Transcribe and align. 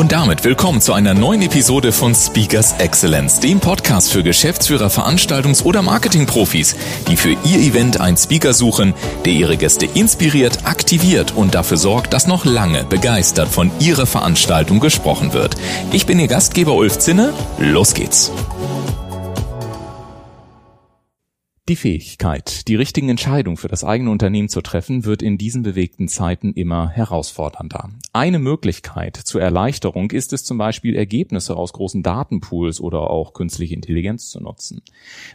Und 0.00 0.12
damit 0.12 0.44
willkommen 0.44 0.80
zu 0.80 0.94
einer 0.94 1.12
neuen 1.12 1.42
Episode 1.42 1.92
von 1.92 2.14
Speakers 2.14 2.72
Excellence, 2.78 3.38
dem 3.40 3.60
Podcast 3.60 4.10
für 4.10 4.22
Geschäftsführer, 4.22 4.88
Veranstaltungs- 4.88 5.62
oder 5.62 5.82
Marketingprofis, 5.82 6.74
die 7.08 7.18
für 7.18 7.36
ihr 7.44 7.58
Event 7.58 8.00
einen 8.00 8.16
Speaker 8.16 8.54
suchen, 8.54 8.94
der 9.26 9.34
ihre 9.34 9.58
Gäste 9.58 9.84
inspiriert, 9.84 10.64
aktiviert 10.64 11.34
und 11.36 11.54
dafür 11.54 11.76
sorgt, 11.76 12.14
dass 12.14 12.26
noch 12.26 12.46
lange 12.46 12.84
begeistert 12.84 13.48
von 13.50 13.70
ihrer 13.78 14.06
Veranstaltung 14.06 14.80
gesprochen 14.80 15.34
wird. 15.34 15.56
Ich 15.92 16.06
bin 16.06 16.18
Ihr 16.18 16.28
Gastgeber 16.28 16.72
Ulf 16.72 16.98
Zinne. 16.98 17.34
Los 17.58 17.92
geht's. 17.92 18.32
Die 21.68 21.76
Fähigkeit, 21.76 22.66
die 22.66 22.74
richtigen 22.74 23.10
Entscheidungen 23.10 23.56
für 23.56 23.68
das 23.68 23.84
eigene 23.84 24.10
Unternehmen 24.10 24.48
zu 24.48 24.60
treffen, 24.60 25.04
wird 25.04 25.22
in 25.22 25.38
diesen 25.38 25.62
bewegten 25.62 26.08
Zeiten 26.08 26.52
immer 26.52 26.88
herausfordernder. 26.88 27.90
Eine 28.12 28.40
Möglichkeit 28.40 29.16
zur 29.16 29.40
Erleichterung 29.40 30.10
ist 30.10 30.32
es 30.32 30.42
zum 30.42 30.58
Beispiel, 30.58 30.96
Ergebnisse 30.96 31.56
aus 31.56 31.72
großen 31.72 32.02
Datenpools 32.02 32.80
oder 32.80 33.10
auch 33.10 33.34
künstliche 33.34 33.74
Intelligenz 33.74 34.30
zu 34.30 34.40
nutzen. 34.40 34.82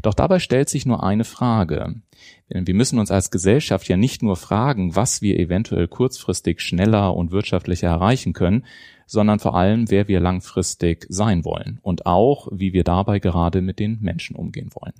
Doch 0.01 0.13
dabei 0.13 0.39
stellt 0.39 0.67
sich 0.67 0.85
nur 0.85 1.03
eine 1.03 1.23
Frage. 1.23 2.01
Wir 2.49 2.75
müssen 2.75 2.99
uns 2.99 3.11
als 3.11 3.31
Gesellschaft 3.31 3.87
ja 3.87 3.95
nicht 3.95 4.21
nur 4.21 4.35
fragen, 4.35 4.95
was 4.95 5.21
wir 5.21 5.39
eventuell 5.39 5.87
kurzfristig 5.87 6.59
schneller 6.59 7.15
und 7.15 7.31
wirtschaftlicher 7.31 7.87
erreichen 7.87 8.33
können, 8.33 8.65
sondern 9.05 9.39
vor 9.39 9.55
allem, 9.55 9.89
wer 9.89 10.07
wir 10.07 10.19
langfristig 10.19 11.05
sein 11.09 11.45
wollen 11.45 11.79
und 11.81 12.05
auch, 12.05 12.47
wie 12.51 12.73
wir 12.73 12.83
dabei 12.83 13.19
gerade 13.19 13.61
mit 13.61 13.79
den 13.79 13.99
Menschen 14.01 14.35
umgehen 14.35 14.69
wollen. 14.73 14.93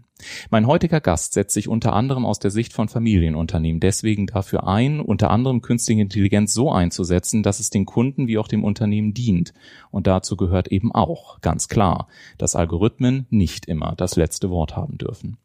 Mein 0.50 0.66
heutiger 0.66 1.02
Gast 1.02 1.34
setzt 1.34 1.54
sich 1.54 1.68
unter 1.68 1.94
anderem 1.94 2.26
aus 2.26 2.40
der 2.40 2.52
Sicht 2.52 2.72
von 2.72 2.88
Familienunternehmen 2.88 3.80
deswegen 3.82 4.28
dafür 4.28 4.68
ein, 4.68 5.02
unter 5.02 5.30
anderem 5.30 5.62
künstliche 5.62 6.02
Intelligenz 6.02 6.54
so 6.54 6.72
einzusetzen, 6.72 7.44
dass 7.44 7.60
es 7.60 7.70
den 7.70 7.86
Kunden 7.86 8.28
wie 8.28 8.38
auch 8.38 8.48
dem 8.48 8.64
Unternehmen 8.64 9.14
dient. 9.14 9.54
Und 9.92 10.08
dazu 10.08 10.38
gehört 10.38 10.70
eben 10.70 10.94
auch, 10.94 11.42
ganz 11.42 11.68
klar, 11.68 12.08
dass 12.38 12.56
Algorithmen 12.56 13.28
nicht 13.30 13.66
immer 13.66 13.94
das 13.98 14.16
letzte 14.16 14.50
Wort 14.50 14.76
haben 14.76 14.98
dürfen. 14.98 15.38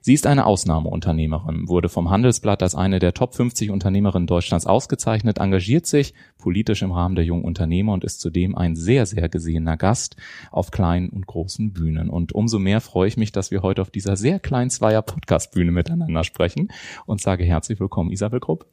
Sie 0.00 0.14
ist 0.14 0.26
eine 0.26 0.46
Ausnahmeunternehmerin, 0.46 1.68
wurde 1.68 1.88
vom 1.88 2.10
Handelsblatt 2.10 2.62
als 2.62 2.74
eine 2.74 2.98
der 2.98 3.14
Top 3.14 3.34
50 3.34 3.70
Unternehmerinnen 3.70 4.26
Deutschlands 4.26 4.66
ausgezeichnet, 4.66 5.38
engagiert 5.38 5.86
sich 5.86 6.14
politisch 6.38 6.82
im 6.82 6.92
Rahmen 6.92 7.14
der 7.14 7.24
jungen 7.24 7.44
Unternehmer 7.44 7.92
und 7.92 8.04
ist 8.04 8.20
zudem 8.20 8.54
ein 8.54 8.76
sehr, 8.76 9.06
sehr 9.06 9.28
gesehener 9.28 9.76
Gast 9.76 10.16
auf 10.50 10.70
kleinen 10.70 11.10
und 11.10 11.26
großen 11.26 11.72
Bühnen. 11.72 12.10
Und 12.10 12.32
umso 12.32 12.58
mehr 12.58 12.80
freue 12.80 13.08
ich 13.08 13.16
mich, 13.16 13.32
dass 13.32 13.50
wir 13.50 13.62
heute 13.62 13.82
auf 13.82 13.90
dieser 13.90 14.16
sehr 14.16 14.38
kleinen 14.38 14.70
Zweier 14.70 15.02
Podcast-Bühne 15.02 15.72
miteinander 15.72 16.24
sprechen 16.24 16.68
und 17.06 17.20
sage 17.20 17.44
herzlich 17.44 17.80
willkommen, 17.80 18.10
Isabel 18.10 18.40
Grupp. 18.40 18.66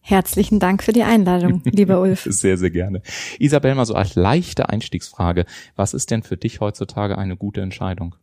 Herzlichen 0.00 0.58
Dank 0.58 0.82
für 0.82 0.92
die 0.92 1.04
Einladung, 1.04 1.62
lieber 1.64 2.00
Ulf. 2.00 2.24
Sehr, 2.28 2.56
sehr 2.58 2.70
gerne. 2.70 3.02
Isabel, 3.38 3.76
mal 3.76 3.86
so 3.86 3.94
als 3.94 4.16
leichte 4.16 4.68
Einstiegsfrage. 4.68 5.44
Was 5.76 5.94
ist 5.94 6.10
denn 6.10 6.24
für 6.24 6.36
dich 6.36 6.60
heutzutage 6.60 7.16
eine 7.16 7.36
gute 7.36 7.60
Entscheidung? 7.60 8.16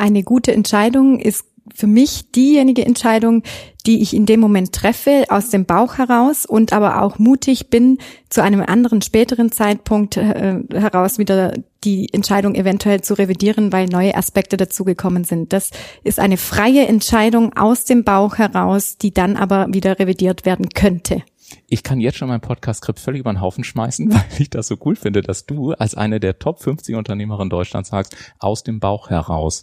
Eine 0.00 0.22
gute 0.22 0.54
Entscheidung 0.54 1.20
ist 1.20 1.44
für 1.74 1.86
mich 1.86 2.30
diejenige 2.32 2.86
Entscheidung, 2.86 3.42
die 3.84 4.00
ich 4.00 4.16
in 4.16 4.24
dem 4.24 4.40
Moment 4.40 4.72
treffe, 4.72 5.26
aus 5.28 5.50
dem 5.50 5.66
Bauch 5.66 5.98
heraus 5.98 6.46
und 6.46 6.72
aber 6.72 7.02
auch 7.02 7.18
mutig 7.18 7.68
bin, 7.68 7.98
zu 8.30 8.42
einem 8.42 8.62
anderen 8.62 9.02
späteren 9.02 9.52
Zeitpunkt 9.52 10.16
äh, 10.16 10.60
heraus 10.72 11.18
wieder 11.18 11.52
die 11.84 12.08
Entscheidung 12.14 12.54
eventuell 12.54 13.02
zu 13.02 13.12
revidieren, 13.12 13.72
weil 13.74 13.88
neue 13.88 14.16
Aspekte 14.16 14.56
dazugekommen 14.56 15.24
sind. 15.24 15.52
Das 15.52 15.68
ist 16.02 16.18
eine 16.18 16.38
freie 16.38 16.86
Entscheidung 16.86 17.54
aus 17.54 17.84
dem 17.84 18.02
Bauch 18.02 18.38
heraus, 18.38 18.96
die 18.96 19.12
dann 19.12 19.36
aber 19.36 19.66
wieder 19.70 19.98
revidiert 19.98 20.46
werden 20.46 20.70
könnte. 20.70 21.22
Ich 21.68 21.82
kann 21.82 22.00
jetzt 22.00 22.18
schon 22.18 22.28
mein 22.28 22.40
Podcast-Skript 22.40 23.00
völlig 23.00 23.20
über 23.20 23.32
den 23.32 23.40
Haufen 23.40 23.64
schmeißen, 23.64 24.10
weil 24.12 24.24
ich 24.38 24.50
das 24.50 24.68
so 24.68 24.76
cool 24.84 24.96
finde, 24.96 25.22
dass 25.22 25.46
du 25.46 25.72
als 25.72 25.94
eine 25.94 26.20
der 26.20 26.38
Top 26.38 26.60
50 26.60 26.94
Unternehmerinnen 26.94 27.50
Deutschlands 27.50 27.90
sagst, 27.90 28.16
aus 28.38 28.62
dem 28.62 28.80
Bauch 28.80 29.10
heraus. 29.10 29.62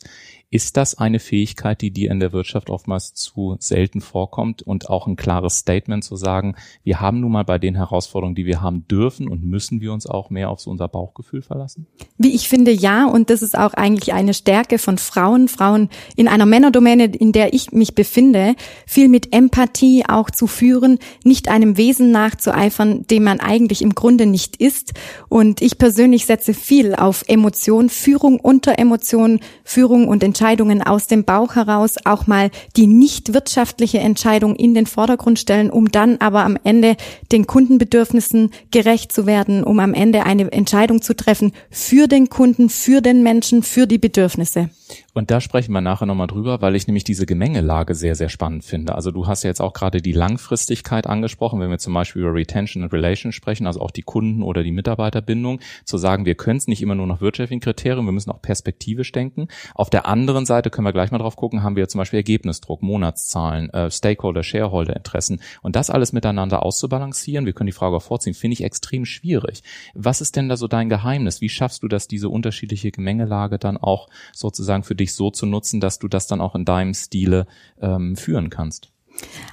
Ist 0.49 0.77
das 0.77 0.97
eine 0.97 1.19
Fähigkeit, 1.19 1.81
die 1.81 1.91
dir 1.91 2.09
in 2.09 2.21
der 2.21 2.31
Wirtschaft 2.31 2.69
oftmals 2.69 3.13
zu 3.13 3.57
selten 3.59 3.99
vorkommt 3.99 4.61
und 4.61 4.89
auch 4.89 5.05
ein 5.05 5.17
klares 5.17 5.57
Statement 5.57 6.05
zu 6.05 6.15
sagen, 6.15 6.55
wir 6.85 7.01
haben 7.01 7.19
nun 7.19 7.33
mal 7.33 7.43
bei 7.43 7.59
den 7.59 7.75
Herausforderungen, 7.75 8.35
die 8.35 8.45
wir 8.45 8.61
haben, 8.61 8.87
dürfen 8.87 9.27
und 9.27 9.43
müssen 9.43 9.81
wir 9.81 9.91
uns 9.91 10.07
auch 10.07 10.29
mehr 10.29 10.49
auf 10.49 10.65
unser 10.65 10.87
Bauchgefühl 10.87 11.41
verlassen? 11.41 11.85
Wie 12.17 12.33
ich 12.33 12.47
finde, 12.47 12.71
ja. 12.71 13.07
Und 13.07 13.29
das 13.29 13.41
ist 13.41 13.57
auch 13.57 13.73
eigentlich 13.73 14.13
eine 14.13 14.33
Stärke 14.33 14.77
von 14.77 14.97
Frauen. 14.97 15.49
Frauen 15.49 15.89
in 16.15 16.29
einer 16.29 16.45
Männerdomäne, 16.45 17.07
in 17.07 17.33
der 17.33 17.53
ich 17.53 17.73
mich 17.73 17.93
befinde, 17.93 18.55
viel 18.85 19.09
mit 19.09 19.33
Empathie 19.33 20.05
auch 20.07 20.31
zu 20.31 20.47
führen, 20.47 20.97
nicht 21.25 21.49
einem 21.49 21.75
Wesen 21.75 22.11
nachzueifern, 22.11 23.05
dem 23.07 23.25
man 23.25 23.41
eigentlich 23.41 23.81
im 23.81 23.95
Grunde 23.95 24.25
nicht 24.25 24.55
ist. 24.55 24.93
Und 25.27 25.61
ich 25.61 25.77
persönlich 25.77 26.25
setze 26.25 26.53
viel 26.53 26.95
auf 26.95 27.25
Emotion, 27.27 27.89
Führung 27.89 28.39
unter 28.39 28.79
Emotion, 28.79 29.41
Führung 29.65 30.07
und 30.07 30.23
Entscheidungen 30.37 30.83
aus 30.83 31.07
dem 31.07 31.23
Bauch 31.23 31.55
heraus 31.55 31.95
auch 32.05 32.27
mal 32.27 32.51
die 32.75 32.85
nicht 32.85 33.33
wirtschaftliche 33.33 33.97
Entscheidung 33.97 34.55
in 34.55 34.75
den 34.75 34.85
Vordergrund 34.85 35.39
stellen, 35.39 35.71
um 35.71 35.89
dann 35.89 36.17
aber 36.17 36.41
am 36.41 36.59
Ende 36.63 36.95
den 37.31 37.47
Kundenbedürfnissen 37.47 38.51
gerecht 38.69 39.11
zu 39.11 39.25
werden, 39.25 39.63
um 39.63 39.79
am 39.79 39.95
Ende 39.95 40.27
eine 40.27 40.51
Entscheidung 40.51 41.01
zu 41.01 41.15
treffen 41.15 41.53
für 41.71 42.07
den 42.07 42.29
Kunden, 42.29 42.69
für 42.69 43.01
den 43.01 43.23
Menschen, 43.23 43.63
für 43.63 43.87
die 43.87 43.97
Bedürfnisse. 43.97 44.69
Und 45.13 45.31
da 45.31 45.41
sprechen 45.41 45.71
wir 45.73 45.81
nachher 45.81 46.05
nochmal 46.05 46.27
drüber, 46.27 46.61
weil 46.61 46.75
ich 46.75 46.87
nämlich 46.87 47.03
diese 47.03 47.25
Gemengelage 47.25 47.95
sehr, 47.95 48.15
sehr 48.15 48.29
spannend 48.29 48.63
finde. 48.63 48.95
Also 48.95 49.11
du 49.11 49.27
hast 49.27 49.43
ja 49.43 49.49
jetzt 49.49 49.61
auch 49.61 49.73
gerade 49.73 50.01
die 50.01 50.11
Langfristigkeit 50.11 51.07
angesprochen, 51.07 51.59
wenn 51.59 51.69
wir 51.69 51.79
zum 51.79 51.93
Beispiel 51.93 52.21
über 52.21 52.33
Retention 52.33 52.83
and 52.83 52.93
Relation 52.93 53.31
sprechen, 53.31 53.67
also 53.67 53.81
auch 53.81 53.91
die 53.91 54.03
Kunden- 54.03 54.43
oder 54.43 54.63
die 54.63 54.71
Mitarbeiterbindung, 54.71 55.59
zu 55.85 55.97
sagen, 55.97 56.25
wir 56.25 56.35
können 56.35 56.57
es 56.57 56.67
nicht 56.67 56.81
immer 56.81 56.95
nur 56.95 57.07
nach 57.07 57.21
wirtschaftlichen 57.21 57.61
Kriterien, 57.61 58.05
wir 58.05 58.11
müssen 58.11 58.31
auch 58.31 58.41
perspektivisch 58.41 59.11
denken. 59.11 59.47
Auf 59.75 59.89
der 59.89 60.05
anderen 60.05 60.45
Seite 60.45 60.69
können 60.69 60.85
wir 60.85 60.93
gleich 60.93 61.11
mal 61.11 61.17
drauf 61.17 61.35
gucken, 61.35 61.63
haben 61.63 61.75
wir 61.75 61.87
zum 61.87 61.99
Beispiel 61.99 62.17
Ergebnisdruck, 62.17 62.81
Monatszahlen, 62.81 63.69
äh, 63.71 63.91
Stakeholder, 63.91 64.43
Shareholder-Interessen 64.43 65.41
und 65.61 65.75
das 65.75 65.89
alles 65.89 66.13
miteinander 66.13 66.63
auszubalancieren. 66.63 67.45
Wir 67.45 67.53
können 67.53 67.67
die 67.67 67.73
Frage 67.73 67.95
auch 67.95 68.01
vorziehen, 68.01 68.33
finde 68.33 68.53
ich 68.53 68.63
extrem 68.63 69.05
schwierig. 69.05 69.63
Was 69.93 70.21
ist 70.21 70.35
denn 70.35 70.49
da 70.49 70.57
so 70.57 70.67
dein 70.67 70.89
Geheimnis? 70.89 71.41
Wie 71.41 71.49
schaffst 71.49 71.83
du 71.83 71.87
das, 71.87 72.07
diese 72.07 72.29
unterschiedliche 72.29 72.91
Gemengelage 72.91 73.57
dann 73.57 73.77
auch 73.77 74.09
sozusagen 74.33 74.76
für 74.83 74.95
dich 74.95 75.07
dich 75.07 75.13
so 75.13 75.31
zu 75.31 75.45
nutzen, 75.45 75.79
dass 75.79 75.99
du 75.99 76.07
das 76.07 76.27
dann 76.27 76.41
auch 76.41 76.55
in 76.55 76.65
deinem 76.65 76.93
Stile 76.93 77.47
ähm, 77.81 78.15
führen 78.15 78.49
kannst. 78.49 78.91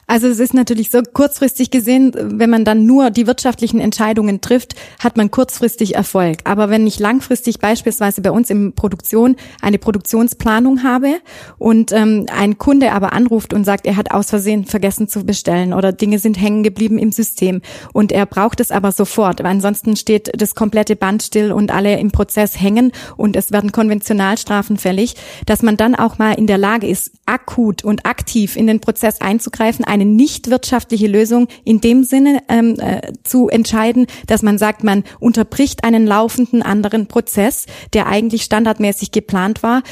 Also 0.07 0.29
es 0.29 0.39
ist 0.39 0.55
natürlich 0.55 0.91
so 0.91 1.01
kurzfristig 1.03 1.71
gesehen, 1.71 2.13
wenn 2.15 2.51
man 2.51 2.65
dann 2.65 2.87
nur 2.87 3.11
die 3.11 3.27
wirtschaftlichen 3.27 3.81
Entscheidungen 3.81 4.41
trifft, 4.41 4.75
hat 4.99 5.17
man 5.17 5.31
kurzfristig 5.31 5.95
Erfolg. 5.95 6.39
Aber 6.45 6.71
wenn 6.71 6.87
ich 6.87 6.99
langfristig 6.99 7.59
beispielsweise 7.59 8.21
bei 8.21 8.31
uns 8.31 8.51
in 8.51 8.75
Produktion 8.75 9.37
eine 9.63 9.79
Produktionsplanung 9.79 10.83
habe 10.83 11.15
und 11.59 11.93
ähm, 11.93 12.27
ein 12.31 12.59
Kunde 12.59 12.93
aber 12.93 13.13
anruft 13.13 13.55
und 13.55 13.65
sagt, 13.65 13.87
er 13.87 13.97
hat 13.97 14.11
aus 14.11 14.31
Versehen 14.31 14.67
vergessen 14.67 15.09
zu 15.09 15.25
bestellen 15.25 15.73
oder 15.73 15.93
Dinge 15.93 16.19
sind 16.19 16.41
hängen 16.41 16.63
geblieben 16.63 16.99
im 16.99 17.13
System 17.13 17.63
und 17.93 18.13
er 18.13 18.27
braucht 18.27 18.61
es 18.61 18.71
aber 18.71 18.93
sofort, 18.93 19.41
weil 19.41 19.51
ansonsten 19.51 19.97
steht 19.97 20.31
das 20.41 20.55
komplette 20.55 20.97
Band 20.97 21.23
still 21.23 21.53
und 21.53 21.73
alle 21.73 21.99
im 21.99 22.11
Prozess 22.11 22.61
hängen 22.61 22.93
und 23.17 23.37
es 23.37 23.53
werden 23.53 23.73
Konventionalstrafen 23.73 24.77
fällig, 24.77 25.15
dass 25.47 25.63
man 25.63 25.77
dann 25.77 25.95
auch 25.95 26.19
mal 26.19 26.33
in 26.33 26.47
der 26.47 26.59
Lage 26.59 26.87
ist, 26.87 27.13
akut 27.27 27.85
und 27.85 28.07
aktiv 28.07 28.57
in 28.57 28.67
den 28.67 28.81
Prozess 28.81 29.21
einzugreifen, 29.21 29.54
eine 29.61 30.05
nicht 30.05 30.51
wirtschaftliche 30.51 31.07
Lösung 31.07 31.49
in 31.65 31.81
dem 31.81 32.05
Sinne 32.05 32.41
ähm, 32.49 32.77
äh, 32.79 33.13
zu 33.23 33.49
entscheiden, 33.49 34.07
dass 34.27 34.43
man 34.43 34.59
sagt, 34.59 34.85
man 34.85 35.05
unterbricht 35.21 35.85
einen 35.85 36.07
laufenden 36.07 36.63
anderen 36.63 37.07
Prozess, 37.07 37.67
der 37.93 38.07
eigentlich 38.07 38.43
standardmäßig 38.43 39.11
geplant 39.11 39.63
war, 39.63 39.83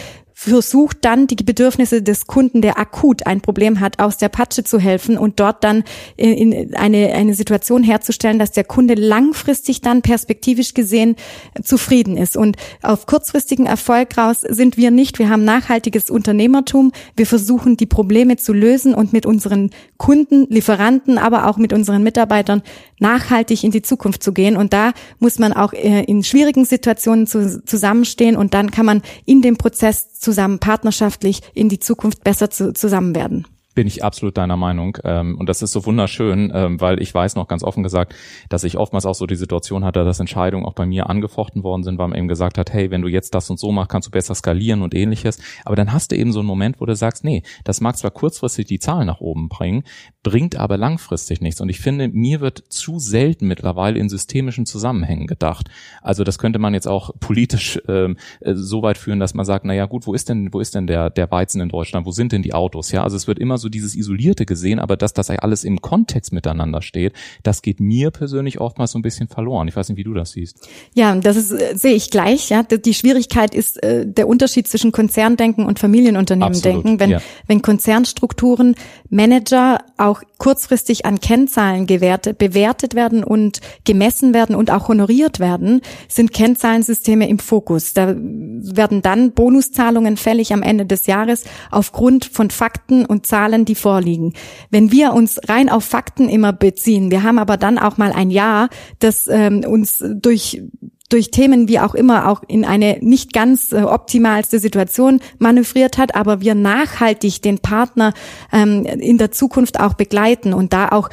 versucht 0.42 0.98
dann 1.02 1.28
die 1.28 1.36
Bedürfnisse 1.36 2.02
des 2.02 2.26
Kunden, 2.26 2.62
der 2.62 2.78
akut 2.78 3.26
ein 3.26 3.40
Problem 3.40 3.78
hat, 3.78 4.00
aus 4.00 4.18
der 4.18 4.28
Patsche 4.28 4.64
zu 4.64 4.80
helfen 4.80 5.16
und 5.16 5.38
dort 5.38 5.62
dann 5.62 5.84
in 6.16 6.74
eine, 6.74 7.12
eine 7.12 7.34
Situation 7.34 7.84
herzustellen, 7.84 8.40
dass 8.40 8.50
der 8.50 8.64
Kunde 8.64 8.94
langfristig 8.94 9.82
dann 9.82 10.02
perspektivisch 10.02 10.74
gesehen 10.74 11.14
zufrieden 11.62 12.16
ist. 12.16 12.36
Und 12.36 12.56
auf 12.82 13.06
kurzfristigen 13.06 13.66
Erfolg 13.66 14.18
raus 14.18 14.40
sind 14.40 14.76
wir 14.76 14.90
nicht. 14.90 15.20
Wir 15.20 15.30
haben 15.30 15.44
nachhaltiges 15.44 16.10
Unternehmertum. 16.10 16.90
Wir 17.16 17.26
versuchen, 17.26 17.76
die 17.76 17.86
Probleme 17.86 18.36
zu 18.36 18.52
lösen 18.52 18.94
und 18.94 19.12
mit 19.12 19.26
unseren 19.26 19.70
Kunden, 19.96 20.46
Lieferanten, 20.48 21.18
aber 21.18 21.46
auch 21.46 21.56
mit 21.56 21.72
unseren 21.72 22.02
Mitarbeitern 22.02 22.62
nachhaltig 22.98 23.62
in 23.62 23.70
die 23.70 23.82
Zukunft 23.82 24.22
zu 24.22 24.32
gehen. 24.32 24.56
Und 24.56 24.72
da 24.72 24.92
muss 25.20 25.38
man 25.38 25.52
auch 25.52 25.72
äh, 25.72 26.02
in 26.04 26.24
schwierigen 26.24 26.64
Situationen 26.64 27.26
zusammenstehen 27.28 28.36
und 28.36 28.54
dann 28.54 28.72
kann 28.72 28.86
man 28.86 29.02
in 29.24 29.42
dem 29.42 29.56
Prozess 29.56 30.11
zusammen 30.22 30.58
partnerschaftlich 30.58 31.40
in 31.54 31.68
die 31.68 31.80
Zukunft 31.80 32.24
besser 32.24 32.50
zusammen 32.50 33.14
werden 33.14 33.46
bin 33.74 33.86
ich 33.86 34.04
absolut 34.04 34.36
deiner 34.36 34.56
Meinung. 34.56 34.98
Ähm, 35.04 35.36
und 35.38 35.48
das 35.48 35.62
ist 35.62 35.72
so 35.72 35.86
wunderschön, 35.86 36.52
ähm, 36.54 36.80
weil 36.80 37.00
ich 37.00 37.12
weiß 37.14 37.36
noch 37.36 37.48
ganz 37.48 37.62
offen 37.62 37.82
gesagt, 37.82 38.14
dass 38.48 38.64
ich 38.64 38.76
oftmals 38.76 39.06
auch 39.06 39.14
so 39.14 39.26
die 39.26 39.36
Situation 39.36 39.84
hatte, 39.84 40.04
dass 40.04 40.20
Entscheidungen 40.20 40.64
auch 40.64 40.74
bei 40.74 40.86
mir 40.86 41.08
angefochten 41.08 41.62
worden 41.62 41.82
sind, 41.82 41.98
weil 41.98 42.08
man 42.08 42.18
eben 42.18 42.28
gesagt 42.28 42.58
hat, 42.58 42.72
hey, 42.72 42.90
wenn 42.90 43.02
du 43.02 43.08
jetzt 43.08 43.34
das 43.34 43.48
und 43.50 43.58
so 43.58 43.72
machst, 43.72 43.90
kannst 43.90 44.08
du 44.08 44.10
besser 44.10 44.34
skalieren 44.34 44.82
und 44.82 44.94
ähnliches. 44.94 45.38
Aber 45.64 45.76
dann 45.76 45.92
hast 45.92 46.12
du 46.12 46.16
eben 46.16 46.32
so 46.32 46.40
einen 46.40 46.48
Moment, 46.48 46.80
wo 46.80 46.86
du 46.86 46.94
sagst, 46.94 47.24
nee, 47.24 47.42
das 47.64 47.80
mag 47.80 47.96
zwar 47.96 48.10
kurzfristig 48.10 48.66
die 48.66 48.78
Zahlen 48.78 49.06
nach 49.06 49.20
oben 49.20 49.48
bringen, 49.48 49.84
bringt 50.22 50.56
aber 50.56 50.76
langfristig 50.76 51.40
nichts. 51.40 51.60
Und 51.60 51.68
ich 51.68 51.80
finde, 51.80 52.08
mir 52.08 52.40
wird 52.40 52.62
zu 52.68 52.98
selten 52.98 53.48
mittlerweile 53.48 53.98
in 53.98 54.08
systemischen 54.08 54.66
Zusammenhängen 54.66 55.26
gedacht. 55.26 55.68
Also 56.00 56.24
das 56.24 56.38
könnte 56.38 56.58
man 56.58 56.74
jetzt 56.74 56.88
auch 56.88 57.10
politisch 57.20 57.80
ähm, 57.88 58.16
äh, 58.40 58.54
so 58.54 58.82
weit 58.82 58.98
führen, 58.98 59.20
dass 59.20 59.34
man 59.34 59.44
sagt, 59.44 59.64
na 59.64 59.74
ja, 59.74 59.86
gut, 59.86 60.06
wo 60.06 60.14
ist 60.14 60.28
denn, 60.28 60.52
wo 60.52 60.60
ist 60.60 60.74
denn 60.74 60.86
der, 60.86 61.10
der 61.10 61.30
Weizen 61.30 61.60
in 61.60 61.68
Deutschland? 61.68 62.06
Wo 62.06 62.10
sind 62.10 62.32
denn 62.32 62.42
die 62.42 62.54
Autos? 62.54 62.92
Ja, 62.92 63.02
also 63.02 63.16
es 63.16 63.26
wird 63.26 63.38
immer 63.38 63.58
so 63.62 63.68
dieses 63.68 63.94
Isolierte 63.94 64.44
gesehen, 64.44 64.78
aber 64.78 64.96
dass 64.96 65.14
das 65.14 65.30
alles 65.30 65.64
im 65.64 65.80
Kontext 65.80 66.32
miteinander 66.32 66.82
steht, 66.82 67.14
das 67.42 67.62
geht 67.62 67.80
mir 67.80 68.10
persönlich 68.10 68.60
oftmals 68.60 68.92
so 68.92 68.98
ein 68.98 69.02
bisschen 69.02 69.28
verloren. 69.28 69.68
Ich 69.68 69.76
weiß 69.76 69.88
nicht, 69.88 69.98
wie 69.98 70.04
du 70.04 70.14
das 70.14 70.32
siehst. 70.32 70.68
Ja, 70.94 71.14
das 71.14 71.36
ist, 71.36 71.52
äh, 71.52 71.76
sehe 71.76 71.94
ich 71.94 72.10
gleich. 72.10 72.50
Ja, 72.50 72.62
die 72.62 72.94
Schwierigkeit 72.94 73.54
ist 73.54 73.82
äh, 73.82 74.06
der 74.06 74.28
Unterschied 74.28 74.68
zwischen 74.68 74.92
Konzerndenken 74.92 75.64
und 75.64 75.78
Familienunternehmen-Denken. 75.78 77.00
Wenn, 77.00 77.10
ja. 77.10 77.22
wenn 77.46 77.62
Konzernstrukturen, 77.62 78.74
Manager 79.08 79.78
auch 79.96 80.22
kurzfristig 80.38 81.06
an 81.06 81.20
Kennzahlen 81.20 81.86
gewertet, 81.86 82.38
bewertet 82.38 82.94
werden 82.94 83.22
und 83.22 83.60
gemessen 83.84 84.34
werden 84.34 84.56
und 84.56 84.70
auch 84.70 84.88
honoriert 84.88 85.38
werden, 85.38 85.82
sind 86.08 86.32
Kennzahlensysteme 86.32 87.28
im 87.28 87.38
Fokus. 87.38 87.92
Da 87.94 88.14
werden 88.16 89.02
dann 89.02 89.32
Bonuszahlungen 89.32 90.16
fällig 90.16 90.52
am 90.52 90.62
Ende 90.62 90.86
des 90.86 91.06
Jahres 91.06 91.44
aufgrund 91.70 92.24
von 92.24 92.50
Fakten 92.50 93.04
und 93.04 93.26
Zahlen 93.26 93.51
Zahlen, 93.52 93.64
die 93.64 93.74
vorliegen. 93.74 94.32
Wenn 94.70 94.90
wir 94.90 95.12
uns 95.12 95.40
rein 95.48 95.68
auf 95.68 95.84
Fakten 95.84 96.28
immer 96.28 96.52
beziehen, 96.52 97.10
wir 97.10 97.22
haben 97.22 97.38
aber 97.38 97.56
dann 97.56 97.78
auch 97.78 97.98
mal 97.98 98.12
ein 98.12 98.30
Jahr, 98.30 98.68
das 98.98 99.28
ähm, 99.28 99.64
uns 99.66 100.02
durch 100.14 100.62
durch 101.08 101.30
Themen 101.30 101.68
wie 101.68 101.78
auch 101.78 101.94
immer 101.94 102.26
auch 102.30 102.42
in 102.48 102.64
eine 102.64 102.96
nicht 103.02 103.34
ganz 103.34 103.72
äh, 103.72 103.82
optimalste 103.82 104.58
Situation 104.58 105.20
manövriert 105.38 105.98
hat, 105.98 106.14
aber 106.14 106.40
wir 106.40 106.54
nachhaltig 106.54 107.42
den 107.42 107.58
Partner 107.58 108.14
ähm, 108.50 108.86
in 108.86 109.18
der 109.18 109.30
Zukunft 109.30 109.78
auch 109.78 109.92
begleiten 109.92 110.54
und 110.54 110.72
da 110.72 110.88
auch 110.88 111.10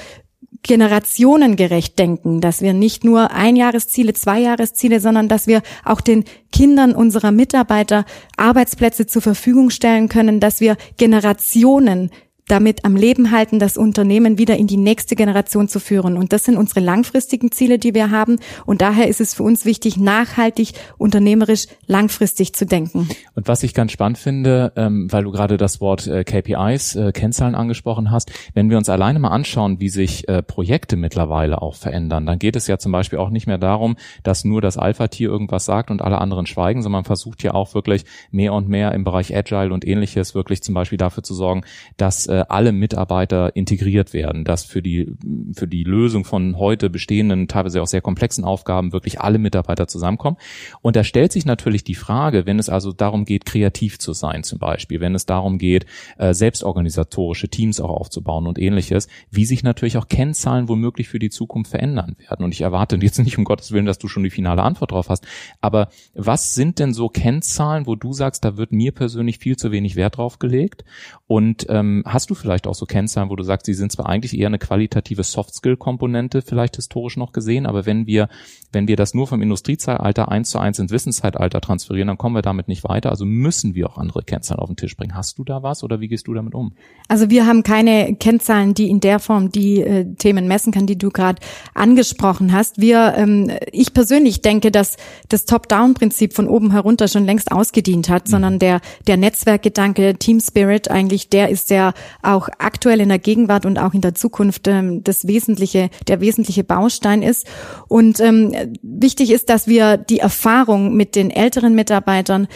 generationengerecht 0.63 1.97
denken, 1.97 2.41
dass 2.41 2.61
wir 2.61 2.73
nicht 2.73 3.03
nur 3.03 3.31
Einjahresziele, 3.31 4.13
Zweijahresziele, 4.13 4.99
sondern 4.99 5.27
dass 5.27 5.47
wir 5.47 5.61
auch 5.85 6.01
den 6.01 6.25
Kindern 6.51 6.93
unserer 6.93 7.31
Mitarbeiter 7.31 8.05
Arbeitsplätze 8.37 9.07
zur 9.07 9.21
Verfügung 9.21 9.69
stellen 9.69 10.09
können, 10.09 10.39
dass 10.39 10.59
wir 10.59 10.75
Generationen 10.97 12.11
damit 12.49 12.83
am 12.83 12.95
Leben 12.95 13.31
halten, 13.31 13.59
das 13.59 13.77
Unternehmen 13.77 14.37
wieder 14.37 14.57
in 14.57 14.67
die 14.67 14.77
nächste 14.77 15.15
Generation 15.15 15.67
zu 15.67 15.79
führen. 15.79 16.17
Und 16.17 16.33
das 16.33 16.43
sind 16.43 16.57
unsere 16.57 16.79
langfristigen 16.79 17.51
Ziele, 17.51 17.79
die 17.79 17.93
wir 17.93 18.11
haben. 18.11 18.39
Und 18.65 18.81
daher 18.81 19.07
ist 19.07 19.21
es 19.21 19.33
für 19.33 19.43
uns 19.43 19.65
wichtig, 19.65 19.97
nachhaltig, 19.97 20.73
unternehmerisch, 20.97 21.67
langfristig 21.87 22.53
zu 22.53 22.65
denken. 22.65 23.07
Und 23.35 23.47
was 23.47 23.63
ich 23.63 23.73
ganz 23.73 23.91
spannend 23.91 24.17
finde, 24.17 24.73
ähm, 24.75 25.11
weil 25.11 25.23
du 25.23 25.31
gerade 25.31 25.57
das 25.57 25.79
Wort 25.79 26.07
äh, 26.07 26.23
KPIs, 26.23 26.95
äh, 26.95 27.11
Kennzahlen 27.11 27.55
angesprochen 27.55 28.11
hast, 28.11 28.31
wenn 28.53 28.69
wir 28.69 28.77
uns 28.77 28.89
alleine 28.89 29.19
mal 29.19 29.29
anschauen, 29.29 29.79
wie 29.79 29.89
sich 29.89 30.27
äh, 30.27 30.41
Projekte 30.41 30.95
mittlerweile 30.95 31.61
auch 31.61 31.75
verändern, 31.75 32.25
dann 32.25 32.39
geht 32.39 32.55
es 32.55 32.67
ja 32.67 32.79
zum 32.79 32.91
Beispiel 32.91 33.19
auch 33.19 33.29
nicht 33.29 33.45
mehr 33.45 33.59
darum, 33.59 33.95
dass 34.23 34.43
nur 34.43 34.61
das 34.61 34.77
Alpha-Tier 34.77 35.29
irgendwas 35.29 35.65
sagt 35.65 35.91
und 35.91 36.01
alle 36.01 36.19
anderen 36.19 36.47
schweigen, 36.47 36.81
sondern 36.81 36.99
man 36.99 37.05
versucht 37.05 37.43
ja 37.43 37.53
auch 37.53 37.75
wirklich 37.75 38.05
mehr 38.31 38.53
und 38.53 38.67
mehr 38.67 38.91
im 38.93 39.03
Bereich 39.03 39.35
Agile 39.35 39.71
und 39.71 39.85
ähnliches 39.87 40.33
wirklich 40.33 40.63
zum 40.63 40.73
Beispiel 40.73 40.97
dafür 40.97 41.23
zu 41.23 41.35
sorgen, 41.35 41.63
dass 41.97 42.27
äh, 42.39 42.45
alle 42.49 42.71
Mitarbeiter 42.71 43.55
integriert 43.55 44.13
werden, 44.13 44.43
dass 44.43 44.63
für 44.63 44.81
die, 44.81 45.13
für 45.53 45.67
die 45.67 45.83
Lösung 45.83 46.25
von 46.25 46.57
heute 46.57 46.89
bestehenden, 46.89 47.47
teilweise 47.47 47.81
auch 47.81 47.87
sehr 47.87 48.01
komplexen 48.01 48.43
Aufgaben 48.43 48.93
wirklich 48.93 49.21
alle 49.21 49.37
Mitarbeiter 49.37 49.87
zusammenkommen. 49.87 50.37
Und 50.81 50.95
da 50.95 51.03
stellt 51.03 51.31
sich 51.31 51.45
natürlich 51.45 51.83
die 51.83 51.95
Frage, 51.95 52.45
wenn 52.45 52.59
es 52.59 52.69
also 52.69 52.91
darum 52.91 53.25
geht, 53.25 53.45
kreativ 53.45 53.99
zu 53.99 54.13
sein 54.13 54.43
zum 54.43 54.59
Beispiel, 54.59 54.99
wenn 54.99 55.15
es 55.15 55.25
darum 55.25 55.57
geht, 55.57 55.85
äh, 56.17 56.33
selbstorganisatorische 56.33 57.49
Teams 57.49 57.79
auch 57.81 57.89
aufzubauen 57.89 58.47
und 58.47 58.59
ähnliches, 58.59 59.07
wie 59.31 59.45
sich 59.45 59.63
natürlich 59.63 59.97
auch 59.97 60.07
Kennzahlen 60.07 60.69
womöglich 60.69 61.09
für 61.09 61.19
die 61.19 61.29
Zukunft 61.29 61.71
verändern 61.71 62.15
werden. 62.17 62.43
Und 62.43 62.53
ich 62.53 62.61
erwarte 62.61 62.97
jetzt 63.01 63.19
nicht 63.19 63.37
um 63.37 63.43
Gottes 63.43 63.71
Willen, 63.71 63.85
dass 63.85 63.99
du 63.99 64.07
schon 64.07 64.23
die 64.23 64.29
finale 64.29 64.63
Antwort 64.63 64.91
drauf 64.91 65.09
hast, 65.09 65.25
aber 65.61 65.89
was 66.13 66.55
sind 66.55 66.79
denn 66.79 66.93
so 66.93 67.09
Kennzahlen, 67.09 67.85
wo 67.85 67.95
du 67.95 68.13
sagst, 68.13 68.45
da 68.45 68.57
wird 68.57 68.71
mir 68.71 68.91
persönlich 68.91 69.39
viel 69.39 69.57
zu 69.57 69.71
wenig 69.71 69.95
Wert 69.95 70.17
drauf 70.17 70.39
gelegt? 70.39 70.83
Und 71.27 71.67
ähm, 71.69 72.03
hast 72.05 72.28
du 72.29 72.35
vielleicht 72.35 72.67
auch 72.67 72.75
so 72.75 72.85
Kennzahlen, 72.85 73.29
wo 73.29 73.35
du 73.35 73.43
sagst, 73.43 73.65
sie 73.65 73.73
sind 73.73 73.91
zwar 73.91 74.07
eigentlich 74.07 74.37
eher 74.37 74.47
eine 74.47 74.59
qualitative 74.59 75.23
Soft-Skill-Komponente, 75.23 76.41
vielleicht 76.41 76.75
historisch 76.75 77.17
noch 77.17 77.31
gesehen, 77.31 77.65
aber 77.65 77.85
wenn 77.85 78.07
wir, 78.07 78.29
wenn 78.71 78.87
wir 78.87 78.95
das 78.95 79.13
nur 79.13 79.27
vom 79.27 79.41
Industriezeitalter 79.41 80.29
eins 80.29 80.49
zu 80.49 80.59
eins 80.59 80.79
ins 80.79 80.91
Wissenszeitalter 80.91 81.61
transferieren, 81.61 82.07
dann 82.07 82.17
kommen 82.17 82.35
wir 82.35 82.41
damit 82.41 82.67
nicht 82.67 82.83
weiter. 82.83 83.09
Also 83.09 83.25
müssen 83.25 83.75
wir 83.75 83.89
auch 83.89 83.97
andere 83.97 84.23
Kennzahlen 84.23 84.59
auf 84.59 84.69
den 84.69 84.75
Tisch 84.75 84.95
bringen. 84.95 85.15
Hast 85.15 85.37
du 85.37 85.43
da 85.43 85.63
was 85.63 85.83
oder 85.83 85.99
wie 85.99 86.07
gehst 86.07 86.27
du 86.27 86.33
damit 86.33 86.53
um? 86.53 86.73
Also 87.07 87.29
wir 87.29 87.45
haben 87.45 87.63
keine 87.63 88.15
Kennzahlen, 88.15 88.73
die 88.73 88.89
in 88.89 88.99
der 88.99 89.19
Form 89.19 89.51
die 89.51 89.81
äh, 89.81 90.05
Themen 90.15 90.47
messen 90.47 90.71
kann, 90.71 90.85
die 90.85 90.97
du 90.97 91.09
gerade 91.09 91.41
angesprochen 91.73 92.53
hast. 92.53 92.79
Wir, 92.79 93.15
ähm, 93.17 93.51
ich 93.71 93.93
persönlich 93.93 94.41
denke, 94.41 94.71
dass 94.71 94.97
das 95.29 95.45
Top-Down-Prinzip 95.45 96.33
von 96.33 96.47
oben 96.47 96.71
herunter 96.71 97.07
schon 97.07 97.25
längst 97.25 97.51
ausgedient 97.51 98.09
hat, 98.09 98.27
mhm. 98.27 98.31
sondern 98.31 98.59
der, 98.59 98.81
der 99.07 99.17
Netzwerkgedanke, 99.17 100.15
Team 100.15 100.39
Spirit 100.39 100.89
eigentlich, 100.91 101.29
der 101.29 101.49
ist 101.49 101.69
der 101.69 101.93
auch 102.21 102.49
aktuell 102.57 103.01
in 103.01 103.09
der 103.09 103.19
Gegenwart 103.19 103.65
und 103.65 103.79
auch 103.79 103.93
in 103.93 104.01
der 104.01 104.15
Zukunft 104.15 104.67
ähm, 104.67 105.03
das 105.03 105.27
wesentliche, 105.27 105.89
der 106.07 106.21
wesentliche 106.21 106.63
Baustein 106.63 107.21
ist. 107.21 107.47
Und 107.87 108.19
ähm, 108.19 108.53
wichtig 108.81 109.31
ist, 109.31 109.49
dass 109.49 109.67
wir 109.67 109.97
die 109.97 110.19
Erfahrung 110.19 110.95
mit 110.95 111.15
den 111.15 111.31
älteren 111.31 111.75
Mitarbeitern 111.75 112.47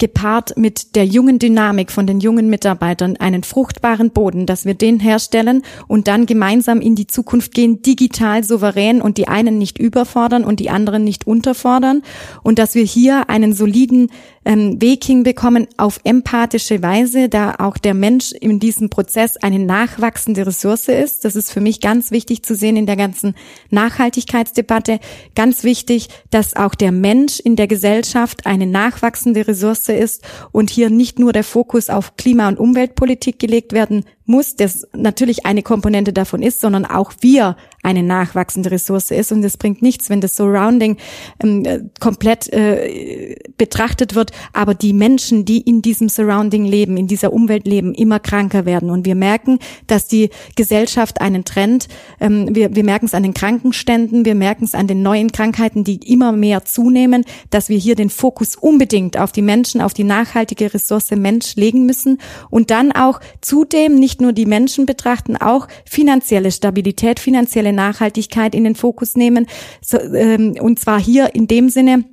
gepaart 0.00 0.56
mit 0.56 0.96
der 0.96 1.04
jungen 1.06 1.38
Dynamik 1.38 1.92
von 1.92 2.08
den 2.08 2.18
jungen 2.18 2.50
Mitarbeitern 2.50 3.16
einen 3.18 3.44
fruchtbaren 3.44 4.10
Boden, 4.10 4.46
dass 4.46 4.64
wir 4.64 4.74
den 4.74 4.98
herstellen 4.98 5.62
und 5.86 6.08
dann 6.08 6.26
gemeinsam 6.26 6.80
in 6.80 6.96
die 6.96 7.06
Zukunft 7.06 7.54
gehen, 7.54 7.82
digital 7.82 8.42
souverän 8.42 9.00
und 9.00 9.18
die 9.18 9.28
einen 9.28 9.58
nicht 9.58 9.78
überfordern 9.78 10.42
und 10.42 10.58
die 10.58 10.70
anderen 10.70 11.04
nicht 11.04 11.26
unterfordern 11.26 12.02
und 12.42 12.58
dass 12.58 12.74
wir 12.74 12.82
hier 12.82 13.30
einen 13.30 13.52
soliden 13.52 14.10
ähm, 14.44 14.80
Weg 14.80 15.04
hinbekommen 15.04 15.66
auf 15.76 16.00
empathische 16.04 16.82
Weise, 16.82 17.28
da 17.28 17.56
auch 17.58 17.76
der 17.76 17.94
Mensch 17.94 18.32
in 18.32 18.58
diesem 18.58 18.88
Prozess 18.88 19.36
eine 19.36 19.58
nachwachsende 19.58 20.46
Ressource 20.46 20.88
ist. 20.88 21.24
Das 21.24 21.36
ist 21.36 21.52
für 21.52 21.60
mich 21.60 21.80
ganz 21.80 22.10
wichtig 22.10 22.42
zu 22.42 22.54
sehen 22.54 22.76
in 22.76 22.86
der 22.86 22.96
ganzen 22.96 23.34
Nachhaltigkeitsdebatte. 23.70 24.98
Ganz 25.34 25.62
wichtig, 25.62 26.08
dass 26.30 26.56
auch 26.56 26.74
der 26.74 26.92
Mensch 26.92 27.38
in 27.38 27.56
der 27.56 27.66
Gesellschaft 27.66 28.46
eine 28.46 28.66
nachwachsende 28.66 29.46
Ressource 29.46 29.88
ist 29.90 30.22
und 30.52 30.70
hier 30.70 30.88
nicht 30.88 31.18
nur 31.18 31.32
der 31.32 31.44
Fokus 31.44 31.90
auf 31.90 32.16
Klima- 32.16 32.48
und 32.48 32.58
Umweltpolitik 32.58 33.38
gelegt 33.38 33.72
werden 33.72 34.04
muss, 34.24 34.56
das 34.56 34.86
natürlich 34.94 35.44
eine 35.44 35.62
Komponente 35.62 36.12
davon 36.12 36.40
ist, 36.40 36.60
sondern 36.60 36.86
auch 36.86 37.12
wir 37.20 37.56
eine 37.82 38.02
nachwachsende 38.02 38.70
Ressource 38.70 39.10
ist. 39.10 39.32
Und 39.32 39.44
es 39.44 39.56
bringt 39.56 39.82
nichts, 39.82 40.10
wenn 40.10 40.20
das 40.20 40.36
Surrounding 40.36 40.96
ähm, 41.42 41.64
äh, 41.64 41.80
komplett 41.98 42.52
äh, 42.52 43.36
betrachtet 43.56 44.14
wird, 44.14 44.32
aber 44.52 44.74
die 44.74 44.92
Menschen, 44.92 45.44
die 45.44 45.60
in 45.60 45.82
diesem 45.82 46.08
Surrounding 46.08 46.64
leben, 46.64 46.96
in 46.96 47.06
dieser 47.06 47.32
Umwelt 47.32 47.66
leben, 47.66 47.94
immer 47.94 48.18
kranker 48.18 48.66
werden. 48.66 48.90
Und 48.90 49.06
wir 49.06 49.14
merken, 49.14 49.58
dass 49.86 50.06
die 50.08 50.30
Gesellschaft 50.56 51.20
einen 51.20 51.44
Trend, 51.44 51.88
ähm, 52.20 52.54
wir, 52.54 52.74
wir 52.74 52.84
merken 52.84 53.06
es 53.06 53.14
an 53.14 53.22
den 53.22 53.34
Krankenständen, 53.34 54.24
wir 54.24 54.34
merken 54.34 54.64
es 54.64 54.74
an 54.74 54.86
den 54.86 55.02
neuen 55.02 55.32
Krankheiten, 55.32 55.84
die 55.84 55.96
immer 56.12 56.32
mehr 56.32 56.64
zunehmen, 56.64 57.24
dass 57.50 57.68
wir 57.68 57.78
hier 57.78 57.94
den 57.94 58.10
Fokus 58.10 58.56
unbedingt 58.56 59.18
auf 59.18 59.32
die 59.32 59.42
Menschen, 59.42 59.80
auf 59.80 59.94
die 59.94 60.04
nachhaltige 60.04 60.72
Ressource 60.72 61.10
Mensch 61.10 61.56
legen 61.56 61.86
müssen 61.86 62.18
und 62.50 62.70
dann 62.70 62.92
auch 62.92 63.20
zudem 63.40 63.94
nicht 63.96 64.20
nur 64.20 64.32
die 64.32 64.46
Menschen 64.46 64.86
betrachten, 64.86 65.36
auch 65.36 65.66
finanzielle 65.84 66.52
Stabilität, 66.52 67.20
finanzielle 67.20 67.69
Nachhaltigkeit 67.72 68.54
in 68.54 68.64
den 68.64 68.74
Fokus 68.74 69.16
nehmen. 69.16 69.46
So, 69.80 69.98
ähm, 69.98 70.56
und 70.60 70.78
zwar 70.78 71.00
hier 71.00 71.34
in 71.34 71.46
dem 71.46 71.68
Sinne, 71.68 72.04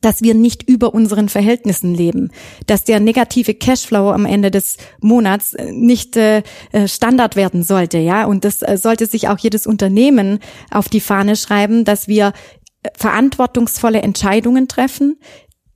dass 0.00 0.22
wir 0.22 0.34
nicht 0.34 0.68
über 0.68 0.94
unseren 0.94 1.28
Verhältnissen 1.28 1.94
leben, 1.94 2.30
dass 2.66 2.84
der 2.84 3.00
negative 3.00 3.54
Cashflow 3.54 4.10
am 4.10 4.24
Ende 4.24 4.50
des 4.50 4.76
Monats 5.00 5.54
äh, 5.54 5.72
nicht 5.72 6.16
äh, 6.16 6.42
äh, 6.72 6.88
Standard 6.88 7.36
werden 7.36 7.62
sollte, 7.62 7.98
ja, 7.98 8.24
und 8.24 8.44
das 8.44 8.62
äh, 8.62 8.76
sollte 8.76 9.06
sich 9.06 9.28
auch 9.28 9.38
jedes 9.38 9.66
Unternehmen 9.66 10.38
auf 10.70 10.88
die 10.88 11.00
Fahne 11.00 11.36
schreiben, 11.36 11.84
dass 11.84 12.08
wir 12.08 12.32
verantwortungsvolle 12.96 14.00
Entscheidungen 14.00 14.66
treffen, 14.66 15.18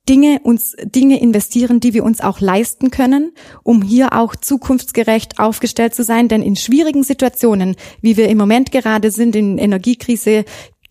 Dinge 0.08 0.40
uns 0.42 0.76
Dinge 0.84 1.20
investieren, 1.20 1.80
die 1.80 1.94
wir 1.94 2.04
uns 2.04 2.20
auch 2.20 2.40
leisten 2.40 2.90
können, 2.90 3.32
um 3.62 3.82
hier 3.82 4.12
auch 4.12 4.36
zukunftsgerecht 4.36 5.38
aufgestellt 5.38 5.94
zu 5.94 6.04
sein, 6.04 6.28
denn 6.28 6.42
in 6.42 6.56
schwierigen 6.56 7.02
Situationen, 7.02 7.76
wie 8.02 8.16
wir 8.16 8.28
im 8.28 8.38
Moment 8.38 8.70
gerade 8.70 9.10
sind 9.10 9.34
in 9.34 9.56
Energiekrise, 9.56 10.44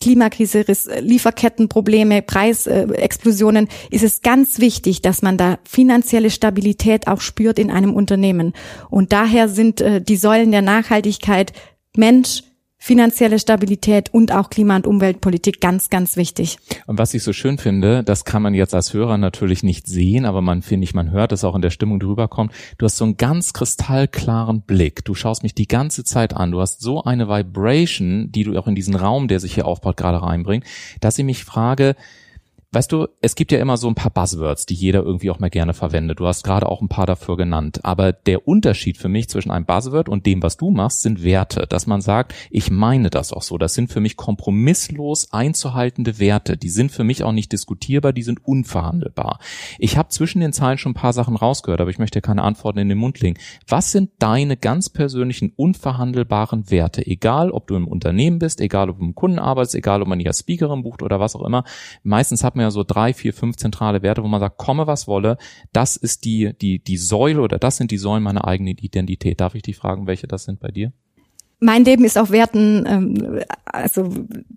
Klimakrise, 0.04 0.66
Lieferkettenprobleme, 1.00 2.24
Preisexplosionen, 2.24 3.70
ist 3.90 4.04
es 4.04 4.22
ganz 4.22 4.60
wichtig, 4.60 5.02
dass 5.02 5.22
man 5.22 5.38
da 5.38 5.60
finanzielle 5.64 6.30
Stabilität 6.30 7.08
auch 7.08 7.22
spürt 7.22 7.58
in 7.58 7.72
einem 7.72 7.94
Unternehmen. 7.94 8.52
Und 8.90 9.14
daher 9.14 9.48
sind 9.48 9.80
äh, 9.80 10.02
die 10.02 10.18
Säulen 10.18 10.52
der 10.52 10.62
Nachhaltigkeit 10.62 11.54
Mensch, 11.96 12.44
finanzielle 12.84 13.40
Stabilität 13.40 14.14
und 14.14 14.34
auch 14.34 14.50
Klima- 14.50 14.76
und 14.76 14.88
Umweltpolitik 14.88 15.62
ganz, 15.62 15.90
ganz 15.90 16.18
wichtig. 16.18 16.58
Und 16.86 16.98
was 16.98 17.14
ich 17.14 17.24
so 17.24 17.32
schön 17.32 17.58
finde, 17.58 18.04
das 18.04 18.26
kann 18.26 18.42
man 18.42 18.54
jetzt 18.54 18.76
als 18.76 18.94
Hörer 18.94 19.18
natürlich 19.18 19.64
nicht 19.64 19.88
sehen, 19.88 20.26
aber 20.26 20.42
man 20.42 20.62
finde 20.62 20.84
ich, 20.84 20.94
man 20.94 21.10
hört 21.10 21.32
es 21.32 21.46
auch 21.46 21.56
in 21.56 21.62
der 21.62 21.70
Stimmung, 21.70 22.02
die 22.02 22.08
rüberkommt. 22.08 22.52
Du 22.78 22.86
hast 22.86 22.98
so 22.98 23.06
einen 23.06 23.16
ganz 23.16 23.54
kristallklaren 23.54 24.64
Blick. 24.64 25.06
Du 25.06 25.16
schaust 25.16 25.44
mich 25.44 25.56
die 25.56 25.70
ganze 25.70 26.04
Zeit 26.04 26.36
an. 26.36 26.52
Du 26.52 26.60
hast 26.60 26.82
so 26.82 27.02
eine 27.02 27.30
Vibration, 27.30 28.34
die 28.34 28.44
du 28.44 28.60
auch 28.60 28.68
in 28.68 28.76
diesen 28.76 28.96
Raum, 28.96 29.30
der 29.30 29.40
sich 29.40 29.54
hier 29.54 29.66
aufbaut, 29.66 29.96
gerade 29.96 30.22
reinbringt, 30.22 30.66
dass 31.00 31.18
ich 31.18 31.24
mich 31.24 31.46
frage, 31.46 31.96
Weißt 32.74 32.92
du, 32.92 33.08
es 33.22 33.36
gibt 33.36 33.52
ja 33.52 33.60
immer 33.60 33.78
so 33.78 33.88
ein 33.88 33.94
paar 33.94 34.10
Buzzwords, 34.10 34.66
die 34.66 34.74
jeder 34.74 35.04
irgendwie 35.04 35.30
auch 35.30 35.38
mal 35.38 35.52
gerne 35.52 35.76
verwendet. 35.76 36.20
Du 36.20 36.26
hast 36.26 36.44
gerade 36.44 36.68
auch 36.68 36.82
ein 36.82 36.90
paar 36.90 37.06
dafür 37.06 37.38
genannt. 37.38 37.82
Aber 37.84 38.14
der 38.14 38.48
Unterschied 38.48 38.98
für 38.98 39.10
mich 39.10 39.30
zwischen 39.30 39.52
einem 39.52 39.66
Buzzword 39.66 40.10
und 40.10 40.26
dem, 40.26 40.42
was 40.42 40.58
du 40.58 40.72
machst, 40.72 41.04
sind 41.04 41.24
Werte. 41.24 41.68
Dass 41.70 41.86
man 41.86 42.02
sagt, 42.02 42.34
ich 42.50 42.72
meine 42.72 43.12
das 43.12 43.32
auch 43.32 43.44
so. 43.44 43.60
Das 43.60 43.76
sind 43.76 43.92
für 43.92 44.00
mich 44.00 44.18
kompromisslos 44.18 45.32
einzuhaltende 45.32 46.18
Werte. 46.18 46.58
Die 46.58 46.70
sind 46.70 46.92
für 46.92 47.04
mich 47.04 47.24
auch 47.24 47.32
nicht 47.32 47.52
diskutierbar, 47.52 48.12
die 48.12 48.24
sind 48.24 48.44
unverhandelbar. 48.44 49.38
Ich 49.78 49.96
habe 49.96 50.10
zwischen 50.10 50.42
den 50.42 50.52
Zeilen 50.52 50.80
schon 50.80 50.94
ein 50.94 50.96
paar 50.96 51.14
Sachen 51.14 51.36
rausgehört, 51.36 51.80
aber 51.80 51.92
ich 51.92 52.00
möchte 52.00 52.22
keine 52.22 52.42
Antworten 52.42 52.80
in 52.80 52.90
den 52.90 52.98
Mund 52.98 53.20
legen. 53.20 53.38
Was 53.68 53.92
sind 53.92 54.10
deine 54.18 54.58
ganz 54.58 54.90
persönlichen 54.90 55.54
unverhandelbaren 55.56 56.72
Werte? 56.72 57.06
Egal, 57.06 57.52
ob 57.52 57.68
du 57.68 57.76
im 57.76 57.88
Unternehmen 57.88 58.40
bist, 58.40 58.60
egal, 58.62 58.90
ob 58.90 58.98
du 58.98 59.06
im 59.06 59.14
Kunden 59.14 59.38
arbeitest, 59.38 59.76
egal, 59.76 60.02
ob 60.02 60.08
man 60.08 60.20
hier 60.20 60.34
Speakerin 60.34 60.82
bucht 60.82 61.04
oder 61.04 61.20
was 61.20 61.36
auch 61.36 61.46
immer. 61.46 61.66
Meistens 62.02 62.44
hat 62.44 62.56
man 62.56 62.63
ja 62.64 62.72
so 62.72 62.84
drei, 62.84 63.14
vier, 63.14 63.34
fünf 63.34 63.58
zentrale 63.58 64.02
Werte, 64.02 64.24
wo 64.24 64.28
man 64.28 64.40
sagt, 64.40 64.58
komme 64.58 64.88
was 64.88 65.08
wolle, 65.08 65.38
das 65.72 65.96
ist 65.96 66.26
die, 66.26 66.54
die, 66.60 66.84
die 66.84 66.98
Säule 66.98 67.42
oder 67.42 67.60
das 67.60 67.78
sind 67.78 67.92
die 67.92 67.98
Säulen 67.98 68.24
meiner 68.24 68.48
eigenen 68.48 68.78
Identität. 68.78 69.40
Darf 69.40 69.56
ich 69.56 69.62
dich 69.62 69.78
fragen, 69.78 70.08
welche 70.08 70.28
das 70.28 70.46
sind 70.46 70.60
bei 70.60 70.70
dir? 70.70 70.94
Mein 71.64 71.86
Leben 71.86 72.04
ist 72.04 72.18
auf 72.18 72.32
Werten, 72.32 72.86
ähm, 72.88 73.40
also 73.66 74.10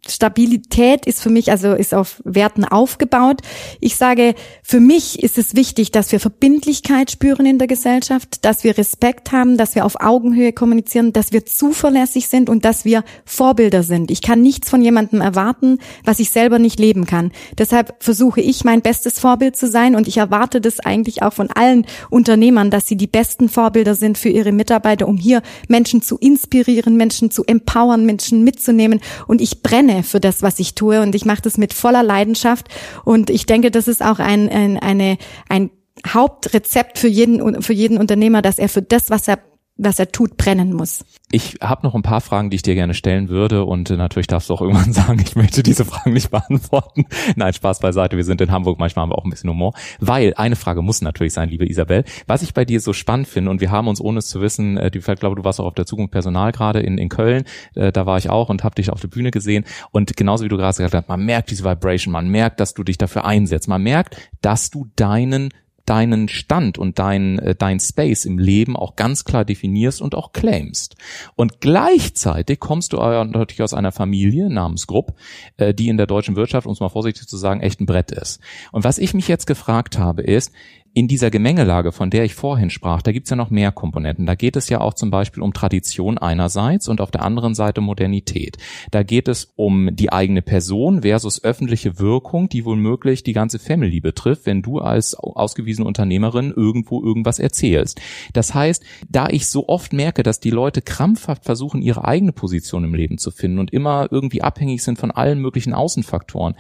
Stabilität 0.07 1.07
ist 1.07 1.23
für 1.23 1.31
mich, 1.31 1.51
also 1.51 1.73
ist 1.73 1.95
auf 1.95 2.21
Werten 2.25 2.65
aufgebaut. 2.65 3.41
Ich 3.81 3.97
sage, 3.97 4.35
für 4.63 4.81
mich 4.81 5.23
ist 5.23 5.39
es 5.39 5.55
wichtig, 5.55 5.91
dass 5.93 6.13
wir 6.13 6.21
Verbindlichkeit 6.21 7.11
spüren 7.11 7.47
in 7.47 7.59
der 7.59 7.69
Gesellschaft, 7.69 8.45
dass 8.45 8.65
wir 8.65 8.77
Respekt 8.77 9.33
haben, 9.33 9.57
dass 9.57 9.75
wir 9.75 9.85
auf 9.85 10.01
Augenhöhe 10.01 10.53
kommunizieren, 10.53 11.13
dass 11.13 11.33
wir 11.33 11.47
zuverlässig 11.47 12.29
sind 12.29 12.51
und 12.51 12.65
dass 12.65 12.85
wir 12.85 13.05
Vorbilder 13.25 13.83
sind. 13.83 14.11
Ich 14.11 14.21
kann 14.21 14.43
nichts 14.43 14.69
von 14.69 14.83
jemandem 14.83 15.21
erwarten, 15.21 15.79
was 16.05 16.19
ich 16.19 16.31
selber 16.31 16.59
nicht 16.59 16.79
leben 16.79 17.07
kann. 17.07 17.33
Deshalb 17.57 17.95
versuche 18.01 18.41
ich, 18.41 18.65
mein 18.65 18.83
bestes 18.83 19.19
Vorbild 19.19 19.57
zu 19.57 19.69
sein 19.69 19.95
und 19.95 20.09
ich 20.09 20.19
erwarte 20.19 20.61
das 20.61 20.81
eigentlich 20.81 21.23
auch 21.23 21.33
von 21.33 21.51
allen 21.51 21.87
Unternehmern, 22.11 22.71
dass 22.71 22.87
sie 22.87 22.97
die 22.97 23.07
besten 23.07 23.49
Vorbilder 23.49 23.95
sind 23.95 24.19
für 24.19 24.29
ihre 24.29 24.53
Mitarbeiter, 24.53 25.09
um 25.09 25.17
hier 25.17 25.43
Menschen 25.69 26.03
zu 26.03 26.19
inspirieren, 26.19 26.96
Menschen 26.97 27.31
zu 27.31 27.45
empowern, 27.45 28.07
Menschen 28.07 28.43
mitzunehmen. 28.45 29.00
Und 29.26 29.41
ich 29.41 29.62
brenne 29.62 30.03
für 30.03 30.21
das, 30.21 30.43
was 30.43 30.59
ich 30.59 30.75
tue. 30.75 31.00
Und 31.00 31.15
ich 31.15 31.25
mache 31.25 31.43
das 31.43 31.59
mit 31.59 31.75
voller 31.75 32.03
Leidenschaft. 32.03 32.69
Und 33.05 33.31
ich 33.31 33.47
denke, 33.47 33.71
das 33.71 33.88
ist 33.88 34.05
auch 34.05 34.19
ein, 34.19 34.49
ein, 34.49 34.79
eine, 34.79 35.19
ein 35.49 35.71
Hauptrezept 36.07 36.99
für 36.99 37.09
jeden, 37.09 37.62
für 37.62 37.73
jeden 37.73 37.99
Unternehmer, 37.99 38.43
dass 38.43 38.59
er 38.59 38.69
für 38.69 38.83
das, 38.83 39.11
was 39.11 39.29
er 39.29 39.38
was 39.78 39.99
er 39.99 40.11
tut, 40.11 40.37
brennen 40.37 40.73
muss. 40.73 41.04
Ich 41.30 41.59
habe 41.61 41.87
noch 41.87 41.95
ein 41.95 42.02
paar 42.02 42.21
Fragen, 42.21 42.50
die 42.50 42.56
ich 42.56 42.62
dir 42.62 42.75
gerne 42.75 42.95
stellen 42.95 43.28
würde 43.28 43.64
und 43.64 43.90
äh, 43.90 43.97
natürlich 43.97 44.26
darfst 44.26 44.49
du 44.49 44.54
auch 44.54 44.62
irgendwann 44.62 44.92
sagen, 44.95 45.21
ich 45.21 45.37
möchte 45.37 45.62
diese 45.62 45.85
Fragen 45.85 46.12
nicht 46.12 46.30
beantworten. 46.30 47.04
Nein, 47.35 47.52
Spaß 47.52 47.80
beiseite, 47.80 48.16
wir 48.16 48.25
sind 48.25 48.40
in 48.40 48.50
Hamburg, 48.50 48.78
manchmal 48.78 49.02
haben 49.02 49.11
wir 49.11 49.18
auch 49.18 49.25
ein 49.25 49.30
bisschen 49.30 49.50
Humor. 49.50 49.75
Weil 50.00 50.35
eine 50.37 50.56
Frage 50.56 50.83
muss 50.83 51.02
natürlich 51.02 51.35
sein, 51.35 51.49
liebe 51.50 51.68
Isabel, 51.68 52.04
was 52.26 52.42
ich 52.42 52.54
bei 52.54 52.64
dir 52.64 52.80
so 52.80 52.92
spannend 52.92 53.28
finde 53.28 53.50
und 53.50 53.61
wir 53.61 53.71
haben 53.71 53.88
uns, 53.88 54.00
ohne 54.00 54.21
es 54.21 54.28
zu 54.28 54.40
wissen, 54.40 54.76
äh, 54.78 54.90
ich 54.95 55.04
glaube, 55.04 55.37
du 55.37 55.45
warst 55.45 55.61
auch 55.61 55.66
auf 55.66 55.75
der 55.75 55.87
Zukunft 55.87 56.12
Personal 56.12 56.52
gerade 56.52 56.80
in, 56.80 56.97
in 56.97 57.09
Köln, 57.09 57.45
äh, 57.75 57.92
da 57.92 58.06
war 58.06 58.18
ich 58.18 58.30
auch 58.30 58.49
und 58.49 58.64
habe 58.64 58.75
dich 58.76 58.90
auf 58.90 59.00
der 59.00 59.09
Bühne 59.09 59.30
gesehen 59.30 59.64
und 59.90 60.16
genauso 60.16 60.45
wie 60.45 60.49
du 60.49 60.56
gerade 60.56 60.76
gesagt 60.76 60.95
hast, 60.95 61.09
man 61.09 61.25
merkt 61.25 61.50
diese 61.50 61.64
Vibration, 61.64 62.12
man 62.12 62.28
merkt, 62.28 62.61
dass 62.61 62.75
du 62.75 62.83
dich 62.83 62.99
dafür 62.99 63.25
einsetzt, 63.25 63.68
man 63.68 63.83
merkt, 63.83 64.16
dass 64.40 64.71
du 64.71 64.87
deinen 64.97 65.50
deinen 65.87 66.28
Stand 66.28 66.78
und 66.78 66.99
dein, 66.99 67.38
äh, 67.38 67.55
dein 67.55 67.81
Space 67.81 68.25
im 68.25 68.38
Leben 68.38 68.76
auch 68.76 68.97
ganz 68.97 69.25
klar 69.25 69.45
definierst 69.45 70.02
und 70.02 70.14
auch 70.14 70.33
claimst. 70.33 70.97
Und 71.35 71.61
gleichzeitig 71.61 72.61
kommst 72.61 72.93
du 72.93 72.99
natürlich 72.99 73.62
aus 73.62 73.75
einer 73.75 73.93
Familie 73.93 74.50
namens 74.50 74.87
Grupp, 74.87 75.14
äh, 75.57 75.73
die 75.73 75.88
in 75.88 75.97
der 75.97 76.07
deutschen 76.07 76.37
Wirtschaft, 76.37 76.66
um 76.66 76.73
es 76.73 76.81
mal 76.81 76.88
vorsichtig 76.88 77.26
zu 77.26 77.37
sagen, 77.37 77.61
echt 77.61 77.81
ein 77.81 77.87
Brett 77.87 78.11
ist. 78.11 78.40
Und 78.73 78.85
was 78.85 78.99
ich 78.99 79.14
mich 79.14 79.28
jetzt 79.28 79.47
gefragt 79.47 79.99
habe, 79.99 80.23
ist, 80.23 80.52
in 80.97 81.09
dieser 81.09 81.31
Gemengelage, 81.31 81.93
von 81.93 82.09
der 82.09 82.25
ich 82.25 82.35
vorhin 82.35 82.71
sprach, 82.71 83.03
da 83.03 83.12
gibt's 83.12 83.29
ja 83.29 83.37
noch 83.37 83.50
mehr 83.50 83.71
Komponenten. 83.71 84.25
Da 84.25 84.35
geht 84.35 84.57
es 84.57 84.71
ja 84.71 84.81
auch 84.81 84.95
zum 84.95 85.11
Beispiel 85.11 85.43
um 85.43 85.53
Tradition 85.53 86.17
einerseits 86.17 86.88
und 86.88 87.03
auf 87.03 87.11
der 87.11 87.21
anderen 87.21 87.55
Seite 87.55 87.83
Modernität. 87.83 88.57
Da 88.93 89.03
geht 89.03 89.29
es 89.29 89.53
um 89.57 89.95
die 89.95 90.11
eigene 90.11 90.41
Person 90.41 91.03
versus 91.03 91.45
öffentliche 91.45 91.99
Wirkung, 91.99 92.49
die 92.49 92.65
womöglich 92.65 93.23
die 93.23 93.35
ganze 93.35 93.59
Family 93.59 94.00
betrifft, 94.00 94.47
wenn 94.47 94.62
du 94.62 94.79
als 94.79 95.15
ausgewiesene 95.15 95.87
Unternehmerin 95.87 96.50
irgendwo 96.57 97.03
irgendwas 97.03 97.41
erzählst. 97.41 98.00
Das 98.33 98.55
heißt, 98.55 98.83
da 99.07 99.29
ich 99.29 99.49
so 99.49 99.69
oft 99.69 99.93
merke, 99.93 100.23
dass 100.23 100.41
die 100.41 100.49
Leute 100.49 100.81
krampfhaft 100.81 101.45
versuchen, 101.45 101.83
ihre 101.83 102.07
eigene 102.07 102.33
Position 102.33 102.85
im 102.85 102.95
Leben 102.95 103.19
zu 103.19 103.31
finden 103.31 103.59
und 103.59 103.71
immer 103.71 104.09
irgendwie 104.11 104.41
abhängig 104.41 104.83
sind 104.83 104.99
von 104.99 105.11
allen 105.11 105.43
möglichen 105.43 105.75
Außenfaktoren, 105.75 106.55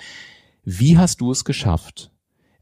wie 0.62 0.98
hast 0.98 1.22
du 1.22 1.30
es 1.30 1.46
geschafft, 1.46 2.10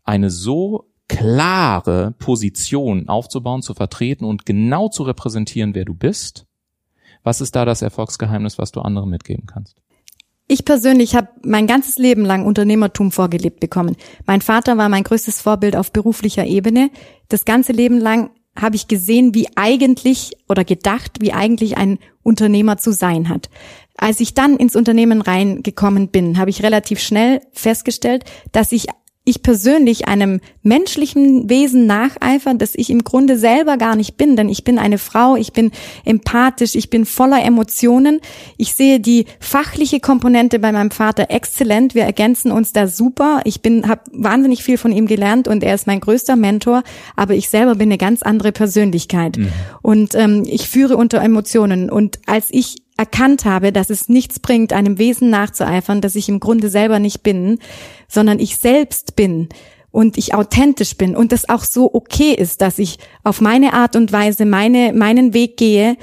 eine 0.05 0.31
so 0.31 0.94
klare 1.09 2.15
Position 2.19 3.09
aufzubauen, 3.09 3.63
zu 3.63 3.75
vertreten 3.75 4.25
und 4.25 4.47
genau 4.47 4.89
zu 4.89 5.03
repräsentieren, 5.03 5.75
wer 5.75 5.85
du 5.85 5.95
bist? 5.95 6.47
Was 7.23 7.41
ist 7.41 7.57
da 7.57 7.65
das 7.65 7.83
Erfolgsgeheimnis, 7.83 8.59
was 8.59 8.73
du 8.73 8.81
anderen 8.81 9.11
mitgeben 9.11 9.47
kannst? 9.47 9.77
Ich 10.47 10.67
persönlich 10.67 11.15
habe 11.17 11.29
mein 11.43 11.67
ganzes 11.67 11.97
Leben 11.97 12.25
lang 12.25 12.45
Unternehmertum 12.45 13.13
vorgelebt 13.13 13.61
bekommen. 13.61 13.97
Mein 14.27 14.43
Vater 14.43 14.77
war 14.77 14.91
mein 14.91 15.05
größtes 15.05 15.41
Vorbild 15.41 15.75
auf 15.75 15.91
beruflicher 15.91 16.45
Ebene. 16.45 16.91
Das 17.29 17.47
ganze 17.47 17.73
Leben 17.73 17.99
lang 17.99 18.31
habe 18.55 18.77
ich 18.77 18.87
gesehen, 18.87 19.35
wie 19.35 19.49
eigentlich 19.57 20.33
oder 20.49 20.65
gedacht, 20.65 21.21
wie 21.21 21.33
eigentlich 21.33 21.77
ein 21.79 21.99
Unternehmer 22.23 22.77
zu 22.77 22.93
sein 22.93 23.29
hat. 23.31 23.49
Als 23.97 24.21
ich 24.21 24.35
dann 24.35 24.57
ins 24.57 24.77
Unternehmen 24.77 25.23
reingekommen 25.23 26.09
bin, 26.09 26.39
habe 26.39 26.51
ich 26.51 26.63
relativ 26.63 27.01
schnell 27.01 27.41
festgestellt, 27.53 28.25
dass 28.53 28.71
ich 28.73 28.89
ich 29.27 29.43
persönlich 29.43 30.07
einem 30.07 30.41
menschlichen 30.63 31.49
Wesen 31.49 31.87
nacheifer, 31.87 32.53
das 32.53 32.75
ich 32.75 32.91
im 32.91 33.05
Grunde 33.05 33.39
selber 33.39 33.79
gar 33.79 33.97
nicht 33.97 34.19
bin, 34.19 34.37
denn 34.37 34.51
ich 34.51 34.65
bin 34.65 34.79
eine 34.79 34.99
Frau, 34.99 35.37
ich 35.37 35.55
bin 35.55 35.71
empathisch, 36.05 36.75
ich 36.75 36.91
bin 36.91 37.07
voller 37.07 37.43
Emotionen. 37.43 38.21
Ich 38.59 38.75
sehe 38.75 39.01
die 39.01 39.25
fachliche 39.41 39.99
Komponente 40.01 40.59
bei 40.59 40.73
meinem 40.73 40.91
Vater 40.91 41.31
exzellent, 41.31 41.95
wir 41.95 42.03
ergänzen 42.03 42.53
uns 42.53 42.75
da 42.75 42.87
super. 42.87 43.41
Ich 43.45 43.63
bin 43.63 43.89
habe 43.89 44.03
wahnsinnig 44.13 44.63
viel 44.63 44.77
von 44.77 44.93
ihm 44.93 45.07
gelernt 45.07 45.49
und 45.49 45.65
er 45.65 45.75
ist 45.75 45.87
mein 45.87 46.01
größter 46.01 46.37
Mentor, 46.37 46.83
aber 47.17 47.35
ich 47.35 47.49
selber 47.49 47.77
bin 47.77 47.89
eine 47.89 47.99
ganz 47.99 48.23
andere 48.23 48.53
Persönlichkeit 48.53 49.39
mhm. 49.39 49.49
und 49.81 50.15
ähm, 50.15 50.43
ich 50.47 50.69
führe 50.69 50.99
unter 50.99 51.23
Emotionen 51.23 51.89
und 51.89 52.19
als 52.27 52.49
ich 52.51 52.84
erkannt 52.97 53.45
habe, 53.45 53.73
dass 53.73 53.91
es 53.91 54.09
nichts 54.09 54.39
bringt, 54.39 54.73
einem 54.73 54.99
Wesen 54.99 55.31
nachzueifern, 55.31 56.01
das 56.01 56.15
ich 56.15 56.29
im 56.29 56.41
Grunde 56.41 56.69
selber 56.69 56.99
nicht 56.99 57.23
bin, 57.23 57.59
sondern 58.09 58.39
ich 58.39 58.57
selbst 58.57 59.17
bin 59.17 59.49
und 59.91 60.19
ich 60.19 60.35
authentisch 60.35 60.97
bin 60.97 61.15
und 61.15 61.31
das 61.31 61.49
auch 61.49 61.63
so 61.63 61.95
okay 61.95 62.35
ist, 62.35 62.61
dass 62.61 62.79
ich 62.79 62.99
auf 63.23 63.41
meine 63.41 63.75
Art 63.75 63.95
und 63.95 64.11
Weise 64.11 64.45
meine, 64.45 64.93
meinen 64.93 65.35
Weg 65.35 65.57
gehe, 65.57 65.97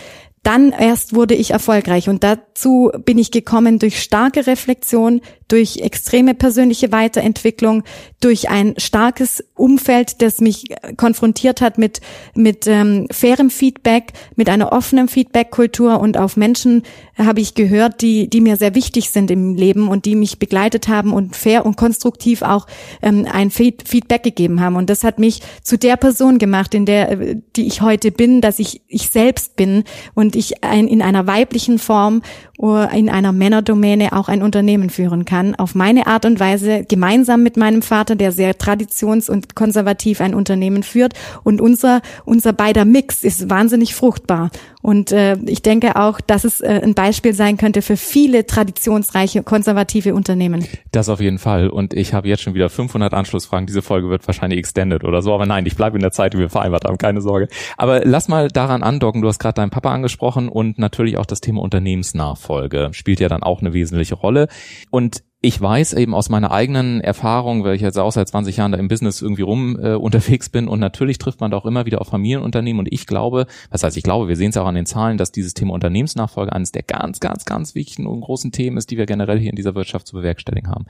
dann 0.43 0.71
erst 0.71 1.13
wurde 1.13 1.35
ich 1.35 1.51
erfolgreich. 1.51 2.09
Und 2.09 2.23
dazu 2.23 2.91
bin 3.05 3.19
ich 3.19 3.29
gekommen 3.29 3.77
durch 3.77 4.01
starke 4.01 4.47
Reflexion, 4.47 5.21
durch 5.47 5.77
extreme 5.77 6.33
persönliche 6.33 6.91
Weiterentwicklung, 6.91 7.83
durch 8.21 8.49
ein 8.49 8.73
starkes 8.77 9.43
Umfeld, 9.55 10.21
das 10.21 10.39
mich 10.39 10.69
konfrontiert 10.95 11.61
hat 11.61 11.77
mit, 11.77 11.99
mit 12.33 12.65
ähm, 12.67 13.07
fairem 13.11 13.49
Feedback, 13.49 14.13
mit 14.35 14.49
einer 14.49 14.71
offenen 14.71 15.09
Feedback-Kultur 15.09 15.99
und 15.99 16.17
auf 16.17 16.37
Menschen 16.37 16.83
habe 17.17 17.41
ich 17.41 17.53
gehört, 17.53 18.01
die, 18.01 18.29
die 18.29 18.41
mir 18.41 18.55
sehr 18.55 18.75
wichtig 18.75 19.11
sind 19.11 19.29
im 19.29 19.55
Leben 19.55 19.89
und 19.89 20.05
die 20.05 20.15
mich 20.15 20.39
begleitet 20.39 20.87
haben 20.87 21.13
und 21.13 21.35
fair 21.35 21.65
und 21.65 21.75
konstruktiv 21.75 22.41
auch 22.41 22.65
ähm, 23.01 23.27
ein 23.29 23.51
Feedback 23.51 24.23
gegeben 24.23 24.61
haben. 24.61 24.75
Und 24.75 24.89
das 24.89 25.03
hat 25.03 25.19
mich 25.19 25.41
zu 25.61 25.77
der 25.77 25.97
Person 25.97 26.39
gemacht, 26.39 26.73
in 26.73 26.85
der, 26.85 27.11
äh, 27.11 27.35
die 27.55 27.67
ich 27.67 27.81
heute 27.81 28.11
bin, 28.11 28.41
dass 28.41 28.59
ich 28.59 28.81
ich 28.87 29.09
selbst 29.09 29.55
bin 29.57 29.83
und 30.13 30.30
ich 30.37 30.63
ein, 30.63 30.87
in 30.87 31.01
einer 31.01 31.27
weiblichen 31.27 31.79
Form 31.79 32.21
in 32.93 33.09
einer 33.09 33.31
Männerdomäne 33.31 34.13
auch 34.13 34.27
ein 34.27 34.43
Unternehmen 34.43 34.91
führen 34.91 35.25
kann, 35.25 35.55
auf 35.55 35.73
meine 35.73 36.05
Art 36.05 36.25
und 36.25 36.39
Weise, 36.39 36.85
gemeinsam 36.87 37.41
mit 37.41 37.57
meinem 37.57 37.81
Vater, 37.81 38.15
der 38.15 38.31
sehr 38.31 38.57
traditions- 38.59 39.31
und 39.31 39.55
konservativ 39.55 40.21
ein 40.21 40.35
Unternehmen 40.35 40.83
führt. 40.83 41.13
Und 41.43 41.59
unser, 41.59 42.01
unser 42.23 42.53
beider 42.53 42.85
Mix 42.85 43.23
ist 43.23 43.49
wahnsinnig 43.49 43.95
fruchtbar. 43.95 44.51
Und 44.83 45.11
äh, 45.11 45.37
ich 45.45 45.61
denke 45.61 45.95
auch, 45.95 46.21
dass 46.21 46.43
es 46.43 46.61
äh, 46.61 46.81
ein 46.83 46.93
Beispiel 46.93 47.33
sein 47.33 47.57
könnte 47.57 47.81
für 47.81 47.97
viele 47.97 48.45
traditionsreiche, 48.45 49.43
konservative 49.43 50.13
Unternehmen. 50.13 50.65
Das 50.91 51.09
auf 51.09 51.19
jeden 51.19 51.39
Fall. 51.39 51.69
Und 51.69 51.93
ich 51.93 52.13
habe 52.13 52.27
jetzt 52.27 52.41
schon 52.41 52.53
wieder 52.53 52.69
500 52.69 53.13
Anschlussfragen. 53.13 53.67
Diese 53.67 53.81
Folge 53.81 54.09
wird 54.09 54.27
wahrscheinlich 54.27 54.59
extended 54.59 55.03
oder 55.03 55.21
so. 55.21 55.33
Aber 55.33 55.45
nein, 55.45 55.65
ich 55.65 55.75
bleibe 55.75 55.97
in 55.97 56.01
der 56.01 56.11
Zeit, 56.11 56.33
die 56.33 56.39
wir 56.39 56.49
vereinbart 56.49 56.85
haben. 56.85 56.97
Keine 56.97 57.21
Sorge. 57.21 57.47
Aber 57.77 58.01
lass 58.05 58.27
mal 58.27 58.49
daran 58.49 58.83
andocken. 58.83 59.21
Du 59.21 59.27
hast 59.27 59.39
gerade 59.39 59.55
deinen 59.55 59.71
Papa 59.71 59.91
angesprochen 59.91 60.49
und 60.49 60.79
natürlich 60.79 61.17
auch 61.17 61.25
das 61.25 61.41
Thema 61.41 61.61
Unternehmensnachfolge 61.61 62.50
spielt 62.91 63.19
ja 63.19 63.29
dann 63.29 63.43
auch 63.43 63.61
eine 63.61 63.73
wesentliche 63.73 64.15
Rolle. 64.15 64.47
Und 64.89 65.23
ich 65.43 65.59
weiß 65.59 65.93
eben 65.93 66.13
aus 66.13 66.29
meiner 66.29 66.51
eigenen 66.51 67.01
Erfahrung, 67.01 67.63
weil 67.63 67.75
ich 67.75 67.81
jetzt 67.81 67.97
auch 67.97 68.11
seit 68.11 68.27
20 68.27 68.57
Jahren 68.57 68.71
da 68.71 68.77
im 68.77 68.87
Business 68.87 69.23
irgendwie 69.23 69.41
rum 69.41 69.79
äh, 69.81 69.95
unterwegs 69.95 70.49
bin 70.49 70.67
und 70.67 70.79
natürlich 70.79 71.17
trifft 71.17 71.41
man 71.41 71.49
da 71.49 71.57
auch 71.57 71.65
immer 71.65 71.87
wieder 71.87 71.99
auf 71.99 72.09
Familienunternehmen 72.09 72.79
und 72.79 72.93
ich 72.93 73.07
glaube, 73.07 73.47
was 73.71 73.83
heißt 73.83 73.97
ich 73.97 74.03
glaube, 74.03 74.27
wir 74.27 74.35
sehen 74.35 74.51
es 74.51 74.57
auch 74.57 74.67
an 74.67 74.75
den 74.75 74.85
Zahlen, 74.85 75.17
dass 75.17 75.31
dieses 75.31 75.55
Thema 75.55 75.73
Unternehmensnachfolge 75.73 76.53
eines 76.53 76.71
der 76.71 76.83
ganz, 76.83 77.19
ganz, 77.19 77.45
ganz 77.45 77.73
wichtigen 77.73 78.05
und 78.05 78.21
großen 78.21 78.51
Themen 78.51 78.77
ist, 78.77 78.91
die 78.91 78.97
wir 78.97 79.07
generell 79.07 79.39
hier 79.39 79.49
in 79.49 79.55
dieser 79.55 79.73
Wirtschaft 79.73 80.05
zu 80.05 80.15
bewerkstelligen 80.15 80.69
haben. 80.69 80.85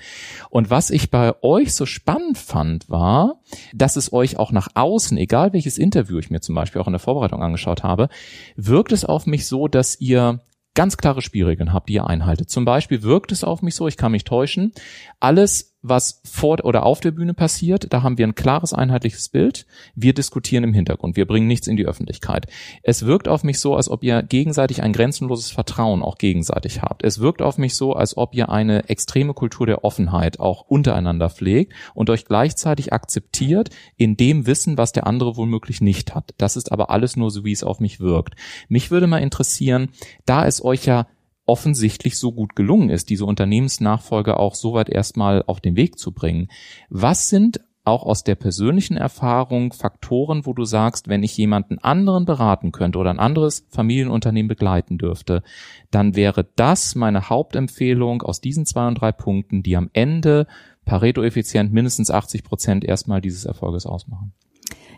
Und 0.50 0.70
was 0.70 0.90
ich 0.90 1.10
bei 1.10 1.34
euch 1.42 1.74
so 1.74 1.86
spannend 1.86 2.38
fand, 2.38 2.90
war, 2.90 3.36
dass 3.74 3.96
es 3.96 4.12
euch 4.12 4.38
auch 4.38 4.52
nach 4.52 4.68
außen, 4.74 5.18
egal 5.18 5.54
welches 5.54 5.78
Interview 5.78 6.20
ich 6.20 6.30
mir 6.30 6.42
zum 6.42 6.56
Beispiel 6.56 6.82
auch 6.82 6.88
in 6.88 6.94
der 6.94 7.00
Vorbereitung 7.00 7.42
angeschaut 7.42 7.84
habe, 7.84 8.10
wirkt 8.58 8.92
es 8.92 9.06
auf 9.06 9.28
mich 9.28 9.48
so, 9.48 9.70
dass 9.70 9.98
ihr 10.02 10.42
ganz 10.74 10.98
klare 10.98 11.22
Spielregeln 11.22 11.74
habt, 11.74 11.90
die 11.90 11.94
ihr 11.94 12.08
einhaltet. 12.08 12.50
Zum 12.50 12.66
Beispiel 12.66 13.04
wirkt 13.04 13.32
es 13.32 13.44
auf 13.44 13.62
mich 13.62 13.76
so, 13.76 13.88
ich 13.88 13.98
kann 13.98 14.12
mich 14.12 14.24
täuschen, 14.24 14.74
alles 15.20 15.71
was 15.82 16.22
vor 16.24 16.64
oder 16.64 16.86
auf 16.86 17.00
der 17.00 17.12
Bühne 17.12 17.34
passiert, 17.34 17.92
da 17.92 18.04
haben 18.04 18.18
wir 18.18 18.28
ein 18.28 18.36
klares 18.36 18.74
einheitliches 18.74 19.30
Bild. 19.30 19.66
Wir 19.96 20.14
diskutieren 20.14 20.64
im 20.64 20.74
Hintergrund. 20.74 21.16
Wir 21.16 21.26
bringen 21.26 21.48
nichts 21.48 21.68
in 21.68 21.78
die 21.78 21.86
Öffentlichkeit. 21.86 22.48
Es 22.84 23.06
wirkt 23.06 23.28
auf 23.28 23.44
mich 23.44 23.60
so, 23.60 23.76
als 23.76 23.90
ob 23.90 24.04
ihr 24.04 24.22
gegenseitig 24.22 24.84
ein 24.84 24.94
grenzenloses 24.94 25.50
Vertrauen 25.50 26.04
auch 26.04 26.18
gegenseitig 26.18 26.82
habt. 26.82 27.04
Es 27.04 27.20
wirkt 27.20 27.42
auf 27.42 27.58
mich 27.58 27.76
so, 27.76 27.94
als 27.94 28.18
ob 28.18 28.36
ihr 28.36 28.50
eine 28.50 28.90
extreme 28.90 29.34
Kultur 29.34 29.66
der 29.66 29.84
Offenheit 29.84 30.40
auch 30.40 30.62
untereinander 30.62 31.30
pflegt 31.30 31.74
und 31.94 32.10
euch 32.10 32.26
gleichzeitig 32.26 32.94
akzeptiert 32.94 33.70
in 33.98 34.18
dem 34.18 34.46
Wissen, 34.46 34.78
was 34.78 34.92
der 34.92 35.08
andere 35.08 35.38
womöglich 35.38 35.82
nicht 35.82 36.14
hat. 36.14 36.34
Das 36.38 36.56
ist 36.56 36.72
aber 36.72 36.90
alles 36.90 37.16
nur 37.16 37.32
so, 37.32 37.44
wie 37.44 37.52
es 37.52 37.64
auf 37.64 37.80
mich 37.80 38.00
wirkt. 38.00 38.36
Mich 38.70 38.92
würde 38.92 39.08
mal 39.08 39.20
interessieren, 39.20 39.90
da 40.26 40.46
es 40.46 40.64
euch 40.64 40.86
ja 40.86 41.08
offensichtlich 41.52 42.18
so 42.18 42.32
gut 42.32 42.56
gelungen 42.56 42.90
ist, 42.90 43.10
diese 43.10 43.26
Unternehmensnachfolge 43.26 44.38
auch 44.38 44.56
so 44.56 44.72
weit 44.72 44.88
erstmal 44.88 45.44
auf 45.48 45.60
den 45.60 45.76
Weg 45.76 46.00
zu 46.00 46.14
bringen. 46.14 46.48
Was 46.90 47.28
sind 47.28 47.60
auch 47.84 48.04
aus 48.04 48.24
der 48.24 48.36
persönlichen 48.36 48.96
Erfahrung 48.96 49.74
Faktoren, 49.74 50.46
wo 50.46 50.54
du 50.54 50.64
sagst, 50.64 51.10
wenn 51.10 51.24
ich 51.24 51.36
jemanden 51.36 51.78
anderen 51.80 52.24
beraten 52.24 52.72
könnte 52.72 53.00
oder 53.00 53.10
ein 53.10 53.20
anderes 53.20 53.66
Familienunternehmen 53.70 54.48
begleiten 54.48 54.98
dürfte, 54.98 55.44
dann 55.90 56.16
wäre 56.16 56.48
das 56.56 56.96
meine 56.96 57.28
Hauptempfehlung 57.28 58.22
aus 58.22 58.40
diesen 58.40 58.66
zwei 58.66 58.88
und 58.88 58.96
drei 59.02 59.12
Punkten, 59.12 59.62
die 59.62 59.76
am 59.76 59.90
Ende 59.92 60.48
Pareto-effizient 60.86 61.74
mindestens 61.74 62.12
80 62.12 62.46
Prozent 62.46 62.86
erstmal 62.86 63.20
dieses 63.20 63.44
Erfolges 63.44 63.86
ausmachen. 63.86 64.32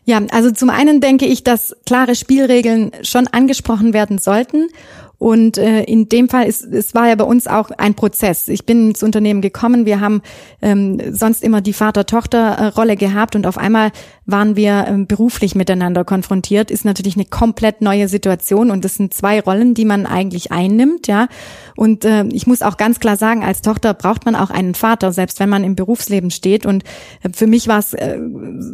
Ja, 0.05 0.21
also 0.31 0.51
zum 0.51 0.69
einen 0.69 1.01
denke 1.01 1.25
ich, 1.25 1.43
dass 1.43 1.75
klare 1.85 2.15
Spielregeln 2.15 2.91
schon 3.03 3.27
angesprochen 3.27 3.93
werden 3.93 4.17
sollten 4.19 4.67
und 5.23 5.57
äh, 5.57 5.83
in 5.83 6.09
dem 6.09 6.27
Fall 6.27 6.47
ist 6.47 6.65
es 6.65 6.93
war 6.93 7.07
ja 7.07 7.15
bei 7.15 7.23
uns 7.23 7.47
auch 7.47 7.71
ein 7.71 7.93
Prozess. 7.93 8.49
Ich 8.49 8.65
bin 8.65 8.89
ins 8.89 9.03
Unternehmen 9.03 9.39
gekommen. 9.39 9.85
Wir 9.85 10.01
haben 10.01 10.21
ähm, 10.61 10.99
sonst 11.13 11.41
immer 11.43 11.61
die 11.61 11.71
Vater-Tochter-Rolle 11.71 12.97
gehabt 12.97 13.37
und 13.37 13.47
auf 13.47 13.57
einmal 13.57 13.93
waren 14.25 14.57
wir 14.57 14.85
ähm, 14.85 15.07
beruflich 15.07 15.55
miteinander 15.55 16.03
konfrontiert. 16.03 16.71
Ist 16.71 16.83
natürlich 16.83 17.15
eine 17.15 17.23
komplett 17.23 17.81
neue 17.81 18.09
Situation 18.09 18.69
und 18.69 18.83
das 18.83 18.95
sind 18.95 19.13
zwei 19.13 19.39
Rollen, 19.39 19.75
die 19.75 19.85
man 19.85 20.05
eigentlich 20.05 20.51
einnimmt, 20.51 21.07
ja. 21.07 21.29
Und 21.77 22.03
äh, 22.03 22.25
ich 22.25 22.45
muss 22.45 22.61
auch 22.61 22.75
ganz 22.75 22.99
klar 22.99 23.15
sagen, 23.15 23.45
als 23.45 23.61
Tochter 23.61 23.93
braucht 23.93 24.25
man 24.25 24.35
auch 24.35 24.49
einen 24.49 24.75
Vater, 24.75 25.13
selbst 25.13 25.39
wenn 25.39 25.49
man 25.49 25.63
im 25.63 25.75
Berufsleben 25.75 26.31
steht. 26.31 26.65
Und 26.65 26.83
äh, 27.23 27.29
für 27.33 27.47
mich 27.47 27.69
war 27.69 27.79
es 27.79 27.93
äh, 27.93 28.19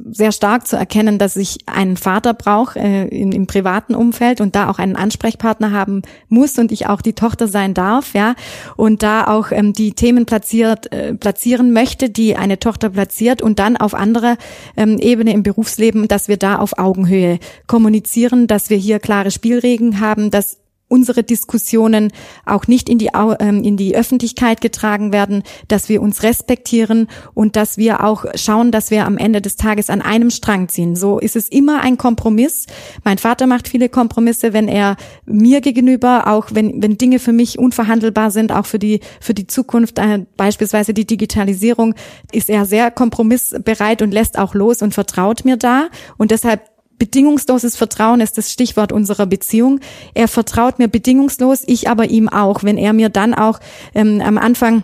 sehr 0.09 0.31
stark 0.31 0.67
zu 0.67 0.77
erkennen, 0.77 1.19
dass 1.19 1.35
ich 1.35 1.59
einen 1.67 1.95
Vater 1.95 2.33
brauche 2.33 2.79
äh, 2.79 3.07
im 3.07 3.45
privaten 3.45 3.93
Umfeld 3.93 4.41
und 4.41 4.55
da 4.55 4.67
auch 4.67 4.79
einen 4.79 4.95
Ansprechpartner 4.95 5.71
haben 5.71 6.01
muss 6.27 6.38
muss 6.39 6.57
und 6.57 6.71
ich 6.71 6.87
auch 6.87 7.01
die 7.01 7.13
Tochter 7.13 7.47
sein 7.47 7.73
darf, 7.73 8.13
ja, 8.13 8.35
und 8.77 9.03
da 9.03 9.27
auch 9.27 9.51
ähm, 9.51 9.73
die 9.73 9.91
Themen 9.91 10.25
platziert, 10.25 10.91
äh, 10.93 11.13
platzieren 11.13 11.73
möchte, 11.73 12.09
die 12.09 12.37
eine 12.37 12.59
Tochter 12.59 12.89
platziert 12.89 13.41
und 13.41 13.59
dann 13.59 13.75
auf 13.75 13.93
anderer 13.93 14.37
ähm, 14.77 14.97
Ebene 14.97 15.33
im 15.33 15.43
Berufsleben, 15.43 16.07
dass 16.07 16.29
wir 16.29 16.37
da 16.37 16.57
auf 16.59 16.77
Augenhöhe 16.77 17.39
kommunizieren, 17.67 18.47
dass 18.47 18.69
wir 18.69 18.77
hier 18.77 18.99
klare 18.99 19.31
Spielregeln 19.31 19.99
haben, 19.99 20.31
dass 20.31 20.57
unsere 20.89 21.23
Diskussionen 21.23 22.11
auch 22.45 22.67
nicht 22.67 22.89
in 22.89 22.97
die, 22.97 23.11
ähm, 23.39 23.63
in 23.63 23.77
die 23.77 23.95
Öffentlichkeit 23.95 24.59
getragen 24.59 25.13
werden, 25.13 25.43
dass 25.69 25.87
wir 25.87 26.01
uns 26.01 26.23
respektieren 26.23 27.07
und 27.33 27.55
dass 27.55 27.77
wir 27.77 28.03
auch 28.03 28.25
schauen, 28.35 28.71
dass 28.71 28.91
wir 28.91 29.05
am 29.05 29.17
Ende 29.17 29.41
des 29.41 29.55
Tages 29.55 29.89
an 29.89 30.01
einem 30.01 30.31
Strang 30.31 30.67
ziehen. 30.67 30.95
So 30.95 31.19
ist 31.19 31.35
es 31.35 31.47
immer 31.47 31.81
ein 31.81 31.97
Kompromiss. 31.97 32.65
Mein 33.03 33.17
Vater 33.17 33.47
macht 33.47 33.67
viele 33.67 33.87
Kompromisse, 33.87 34.51
wenn 34.51 34.67
er 34.67 34.97
mir 35.25 35.61
gegenüber, 35.61 36.27
auch 36.27 36.47
wenn, 36.51 36.81
wenn 36.81 36.97
Dinge 36.97 37.19
für 37.19 37.33
mich 37.33 37.59
unverhandelbar 37.59 38.31
sind, 38.31 38.51
auch 38.51 38.65
für 38.65 38.79
die, 38.79 38.99
für 39.21 39.33
die 39.33 39.47
Zukunft, 39.47 39.99
äh, 39.99 40.25
beispielsweise 40.37 40.93
die 40.93 41.05
Digitalisierung, 41.05 41.93
ist 42.31 42.49
er 42.49 42.65
sehr 42.65 42.89
kompromissbereit 42.89 44.01
und 44.01 44.11
lässt 44.11 44.39
auch 44.39 44.55
los 44.55 44.81
und 44.81 44.93
vertraut 44.93 45.45
mir 45.45 45.57
da. 45.57 45.89
Und 46.17 46.31
deshalb 46.31 46.68
bedingungsloses 46.99 47.75
Vertrauen 47.75 48.21
ist 48.21 48.37
das 48.37 48.51
Stichwort 48.51 48.91
unserer 48.91 49.25
Beziehung. 49.25 49.79
Er 50.13 50.27
vertraut 50.27 50.77
mir 50.77 50.87
bedingungslos, 50.87 51.63
ich 51.65 51.89
aber 51.89 52.09
ihm 52.09 52.29
auch. 52.29 52.63
Wenn 52.63 52.77
er 52.77 52.93
mir 52.93 53.09
dann 53.09 53.33
auch 53.33 53.59
ähm, 53.95 54.21
am 54.21 54.37
Anfang 54.37 54.83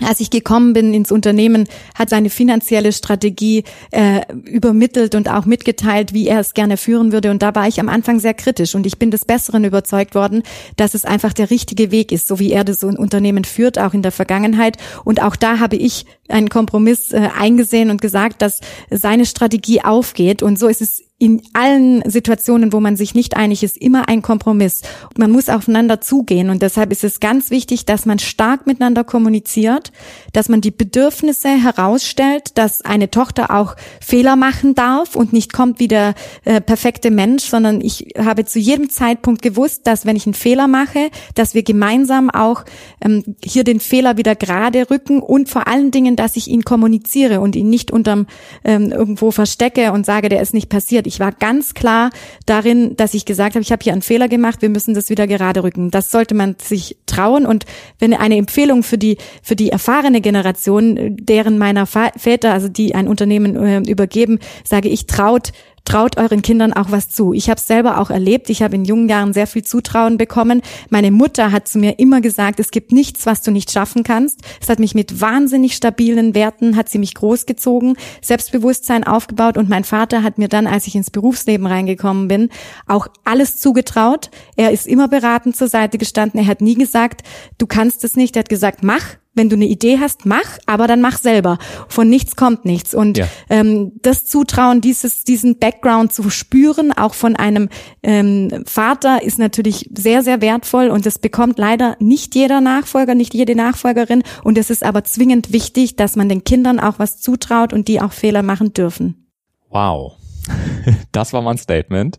als 0.00 0.20
ich 0.20 0.30
gekommen 0.30 0.74
bin 0.74 0.94
ins 0.94 1.10
Unternehmen, 1.10 1.66
hat 1.94 2.10
seine 2.10 2.30
finanzielle 2.30 2.92
Strategie 2.92 3.64
äh, 3.90 4.20
übermittelt 4.44 5.14
und 5.14 5.28
auch 5.28 5.44
mitgeteilt, 5.44 6.12
wie 6.12 6.28
er 6.28 6.38
es 6.38 6.54
gerne 6.54 6.76
führen 6.76 7.10
würde. 7.10 7.30
Und 7.30 7.42
da 7.42 7.54
war 7.54 7.66
ich 7.66 7.80
am 7.80 7.88
Anfang 7.88 8.20
sehr 8.20 8.34
kritisch 8.34 8.74
und 8.74 8.86
ich 8.86 8.98
bin 8.98 9.10
des 9.10 9.24
Besseren 9.24 9.64
überzeugt 9.64 10.14
worden, 10.14 10.44
dass 10.76 10.94
es 10.94 11.04
einfach 11.04 11.32
der 11.32 11.50
richtige 11.50 11.90
Weg 11.90 12.12
ist, 12.12 12.28
so 12.28 12.38
wie 12.38 12.52
er 12.52 12.62
das 12.62 12.84
Unternehmen 12.84 13.44
führt, 13.44 13.78
auch 13.78 13.92
in 13.92 14.02
der 14.02 14.12
Vergangenheit. 14.12 14.76
Und 15.04 15.20
auch 15.20 15.34
da 15.34 15.58
habe 15.58 15.76
ich 15.76 16.06
einen 16.28 16.48
Kompromiss 16.48 17.12
äh, 17.12 17.30
eingesehen 17.36 17.90
und 17.90 18.00
gesagt, 18.00 18.40
dass 18.40 18.60
seine 18.90 19.26
Strategie 19.26 19.82
aufgeht. 19.82 20.44
Und 20.44 20.60
so 20.60 20.68
ist 20.68 20.80
es 20.80 21.07
in 21.20 21.42
allen 21.52 22.08
Situationen, 22.08 22.72
wo 22.72 22.78
man 22.78 22.96
sich 22.96 23.12
nicht 23.12 23.36
einig 23.36 23.64
ist, 23.64 23.76
immer 23.76 24.08
ein 24.08 24.22
Kompromiss. 24.22 24.82
Man 25.16 25.32
muss 25.32 25.48
aufeinander 25.48 26.00
zugehen 26.00 26.48
und 26.48 26.62
deshalb 26.62 26.92
ist 26.92 27.02
es 27.02 27.18
ganz 27.18 27.50
wichtig, 27.50 27.84
dass 27.84 28.06
man 28.06 28.20
stark 28.20 28.68
miteinander 28.68 29.02
kommuniziert, 29.02 29.90
dass 30.32 30.48
man 30.48 30.60
die 30.60 30.70
Bedürfnisse 30.70 31.48
herausstellt, 31.48 32.56
dass 32.56 32.82
eine 32.82 33.10
Tochter 33.10 33.50
auch 33.50 33.74
Fehler 34.00 34.36
machen 34.36 34.76
darf 34.76 35.16
und 35.16 35.32
nicht 35.32 35.52
kommt 35.52 35.80
wie 35.80 35.88
der 35.88 36.14
äh, 36.44 36.60
perfekte 36.60 37.10
Mensch, 37.10 37.42
sondern 37.42 37.80
ich 37.80 38.14
habe 38.16 38.44
zu 38.44 38.60
jedem 38.60 38.88
Zeitpunkt 38.88 39.42
gewusst, 39.42 39.88
dass 39.88 40.06
wenn 40.06 40.14
ich 40.14 40.26
einen 40.26 40.34
Fehler 40.34 40.68
mache, 40.68 41.10
dass 41.34 41.52
wir 41.52 41.64
gemeinsam 41.64 42.30
auch 42.30 42.64
ähm, 43.00 43.34
hier 43.44 43.64
den 43.64 43.80
Fehler 43.80 44.18
wieder 44.18 44.36
gerade 44.36 44.88
rücken 44.88 45.20
und 45.20 45.48
vor 45.48 45.66
allen 45.66 45.90
Dingen, 45.90 46.14
dass 46.14 46.36
ich 46.36 46.46
ihn 46.46 46.62
kommuniziere 46.62 47.40
und 47.40 47.56
ihn 47.56 47.68
nicht 47.68 47.90
unterm 47.90 48.26
ähm, 48.62 48.92
irgendwo 48.92 49.32
verstecke 49.32 49.90
und 49.90 50.06
sage, 50.06 50.28
der 50.28 50.40
ist 50.42 50.54
nicht 50.54 50.68
passiert 50.68 51.07
ich 51.08 51.18
war 51.18 51.32
ganz 51.32 51.74
klar 51.74 52.10
darin, 52.46 52.96
dass 52.96 53.14
ich 53.14 53.24
gesagt 53.24 53.54
habe, 53.54 53.62
ich 53.62 53.72
habe 53.72 53.82
hier 53.82 53.92
einen 53.92 54.02
Fehler 54.02 54.28
gemacht, 54.28 54.62
wir 54.62 54.68
müssen 54.68 54.94
das 54.94 55.10
wieder 55.10 55.26
gerade 55.26 55.64
rücken. 55.64 55.90
Das 55.90 56.10
sollte 56.10 56.34
man 56.34 56.56
sich 56.60 56.96
trauen. 57.06 57.46
Und 57.46 57.64
wenn 57.98 58.14
eine 58.14 58.36
Empfehlung 58.36 58.82
für 58.82 58.98
die, 58.98 59.18
für 59.42 59.56
die 59.56 59.70
erfahrene 59.70 60.20
Generation, 60.20 61.16
deren 61.16 61.58
meiner 61.58 61.86
Väter, 61.86 62.52
also 62.52 62.68
die 62.68 62.94
ein 62.94 63.08
Unternehmen 63.08 63.56
äh, 63.56 63.90
übergeben, 63.90 64.38
sage 64.64 64.88
ich, 64.88 65.06
traut 65.06 65.52
traut 65.88 66.18
euren 66.18 66.42
Kindern 66.42 66.74
auch 66.74 66.90
was 66.90 67.08
zu. 67.08 67.32
Ich 67.32 67.48
habe 67.48 67.58
es 67.58 67.66
selber 67.66 67.98
auch 67.98 68.10
erlebt. 68.10 68.50
Ich 68.50 68.62
habe 68.62 68.74
in 68.74 68.84
jungen 68.84 69.08
Jahren 69.08 69.32
sehr 69.32 69.46
viel 69.46 69.64
Zutrauen 69.64 70.18
bekommen. 70.18 70.60
Meine 70.90 71.10
Mutter 71.10 71.50
hat 71.50 71.66
zu 71.66 71.78
mir 71.78 71.98
immer 71.98 72.20
gesagt, 72.20 72.60
es 72.60 72.70
gibt 72.70 72.92
nichts, 72.92 73.24
was 73.24 73.40
du 73.40 73.50
nicht 73.50 73.70
schaffen 73.70 74.02
kannst. 74.02 74.40
Es 74.60 74.68
hat 74.68 74.80
mich 74.80 74.94
mit 74.94 75.22
wahnsinnig 75.22 75.74
stabilen 75.74 76.34
Werten, 76.34 76.76
hat 76.76 76.90
sie 76.90 76.98
mich 76.98 77.14
großgezogen, 77.14 77.96
Selbstbewusstsein 78.20 79.04
aufgebaut 79.04 79.56
und 79.56 79.70
mein 79.70 79.84
Vater 79.84 80.22
hat 80.22 80.36
mir 80.36 80.48
dann, 80.48 80.66
als 80.66 80.86
ich 80.86 80.94
ins 80.94 81.10
Berufsleben 81.10 81.66
reingekommen 81.66 82.28
bin, 82.28 82.50
auch 82.86 83.08
alles 83.24 83.56
zugetraut. 83.56 84.30
Er 84.56 84.72
ist 84.72 84.86
immer 84.86 85.08
beratend 85.08 85.56
zur 85.56 85.68
Seite 85.68 85.96
gestanden. 85.96 86.38
Er 86.38 86.46
hat 86.48 86.60
nie 86.60 86.74
gesagt, 86.74 87.22
du 87.56 87.66
kannst 87.66 88.04
es 88.04 88.14
nicht. 88.14 88.36
Er 88.36 88.40
hat 88.40 88.50
gesagt, 88.50 88.82
mach, 88.82 89.16
wenn 89.38 89.48
du 89.48 89.56
eine 89.56 89.66
Idee 89.66 89.98
hast, 89.98 90.26
mach, 90.26 90.58
aber 90.66 90.86
dann 90.86 91.00
mach 91.00 91.16
selber. 91.16 91.58
Von 91.88 92.10
nichts 92.10 92.36
kommt 92.36 92.66
nichts. 92.66 92.92
Und 92.92 93.16
ja. 93.16 93.26
ähm, 93.48 93.92
das 94.02 94.26
Zutrauen, 94.26 94.82
dieses, 94.82 95.24
diesen 95.24 95.58
Background 95.58 96.12
zu 96.12 96.28
spüren, 96.28 96.92
auch 96.92 97.14
von 97.14 97.36
einem 97.36 97.70
ähm, 98.02 98.64
Vater, 98.66 99.22
ist 99.22 99.38
natürlich 99.38 99.88
sehr, 99.96 100.22
sehr 100.22 100.42
wertvoll 100.42 100.88
und 100.88 101.06
das 101.06 101.18
bekommt 101.18 101.58
leider 101.58 101.96
nicht 102.00 102.34
jeder 102.34 102.60
Nachfolger, 102.60 103.14
nicht 103.14 103.32
jede 103.32 103.54
Nachfolgerin. 103.54 104.22
Und 104.44 104.58
es 104.58 104.68
ist 104.68 104.84
aber 104.84 105.04
zwingend 105.04 105.52
wichtig, 105.52 105.96
dass 105.96 106.16
man 106.16 106.28
den 106.28 106.44
Kindern 106.44 106.80
auch 106.80 106.98
was 106.98 107.20
zutraut 107.20 107.72
und 107.72 107.88
die 107.88 108.00
auch 108.00 108.12
Fehler 108.12 108.42
machen 108.42 108.74
dürfen. 108.74 109.28
Wow. 109.70 110.17
Das 111.12 111.32
war 111.32 111.42
mein 111.42 111.58
Statement. 111.58 112.18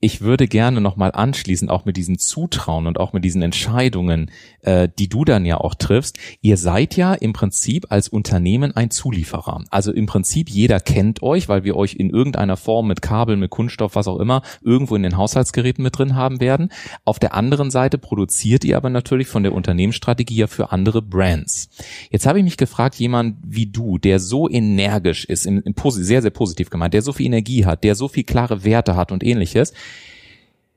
Ich 0.00 0.20
würde 0.20 0.48
gerne 0.48 0.80
nochmal 0.80 1.12
anschließen, 1.12 1.68
auch 1.70 1.84
mit 1.84 1.96
diesen 1.96 2.18
Zutrauen 2.18 2.86
und 2.86 2.98
auch 2.98 3.12
mit 3.12 3.24
diesen 3.24 3.42
Entscheidungen, 3.42 4.30
äh, 4.62 4.88
die 4.98 5.08
du 5.08 5.24
dann 5.24 5.44
ja 5.44 5.58
auch 5.58 5.74
triffst. 5.74 6.18
Ihr 6.40 6.56
seid 6.56 6.96
ja 6.96 7.14
im 7.14 7.32
Prinzip 7.32 7.86
als 7.90 8.08
Unternehmen 8.08 8.76
ein 8.76 8.90
Zulieferer. 8.90 9.64
Also 9.70 9.92
im 9.92 10.06
Prinzip 10.06 10.50
jeder 10.50 10.80
kennt 10.80 11.22
euch, 11.22 11.48
weil 11.48 11.64
wir 11.64 11.76
euch 11.76 11.94
in 11.94 12.10
irgendeiner 12.10 12.56
Form 12.56 12.86
mit 12.86 13.02
Kabel, 13.02 13.36
mit 13.36 13.50
Kunststoff, 13.50 13.96
was 13.96 14.08
auch 14.08 14.18
immer, 14.18 14.42
irgendwo 14.62 14.94
in 14.94 15.02
den 15.02 15.16
Haushaltsgeräten 15.16 15.82
mit 15.82 15.98
drin 15.98 16.14
haben 16.14 16.40
werden. 16.40 16.70
Auf 17.04 17.18
der 17.18 17.34
anderen 17.34 17.70
Seite 17.70 17.98
produziert 17.98 18.64
ihr 18.64 18.76
aber 18.76 18.90
natürlich 18.90 19.28
von 19.28 19.42
der 19.42 19.52
Unternehmensstrategie 19.52 20.36
ja 20.36 20.46
für 20.46 20.70
andere 20.72 21.02
Brands. 21.02 21.68
Jetzt 22.10 22.26
habe 22.26 22.38
ich 22.38 22.44
mich 22.44 22.56
gefragt, 22.56 22.96
jemand 22.96 23.36
wie 23.44 23.66
du, 23.66 23.98
der 23.98 24.20
so 24.20 24.48
energisch 24.48 25.24
ist, 25.24 25.46
im, 25.46 25.62
im 25.62 25.74
sehr, 25.90 26.22
sehr 26.22 26.30
positiv 26.30 26.70
gemeint, 26.70 26.94
der 26.94 27.02
so 27.02 27.12
viel 27.12 27.26
Energie 27.26 27.64
hat, 27.64 27.67
der 27.76 27.94
so 27.94 28.08
viel 28.08 28.24
klare 28.24 28.64
Werte 28.64 28.96
hat 28.96 29.12
und 29.12 29.24
ähnliches, 29.24 29.72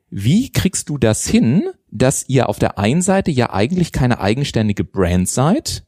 wie 0.09 0.51
kriegst 0.51 0.89
du 0.89 0.97
das 0.97 1.25
hin, 1.25 1.69
dass 1.89 2.27
ihr 2.27 2.49
auf 2.49 2.59
der 2.59 2.77
einen 2.77 3.01
Seite 3.01 3.31
ja 3.31 3.53
eigentlich 3.53 3.91
keine 3.91 4.19
eigenständige 4.19 4.83
Brand 4.83 5.29
seid, 5.29 5.83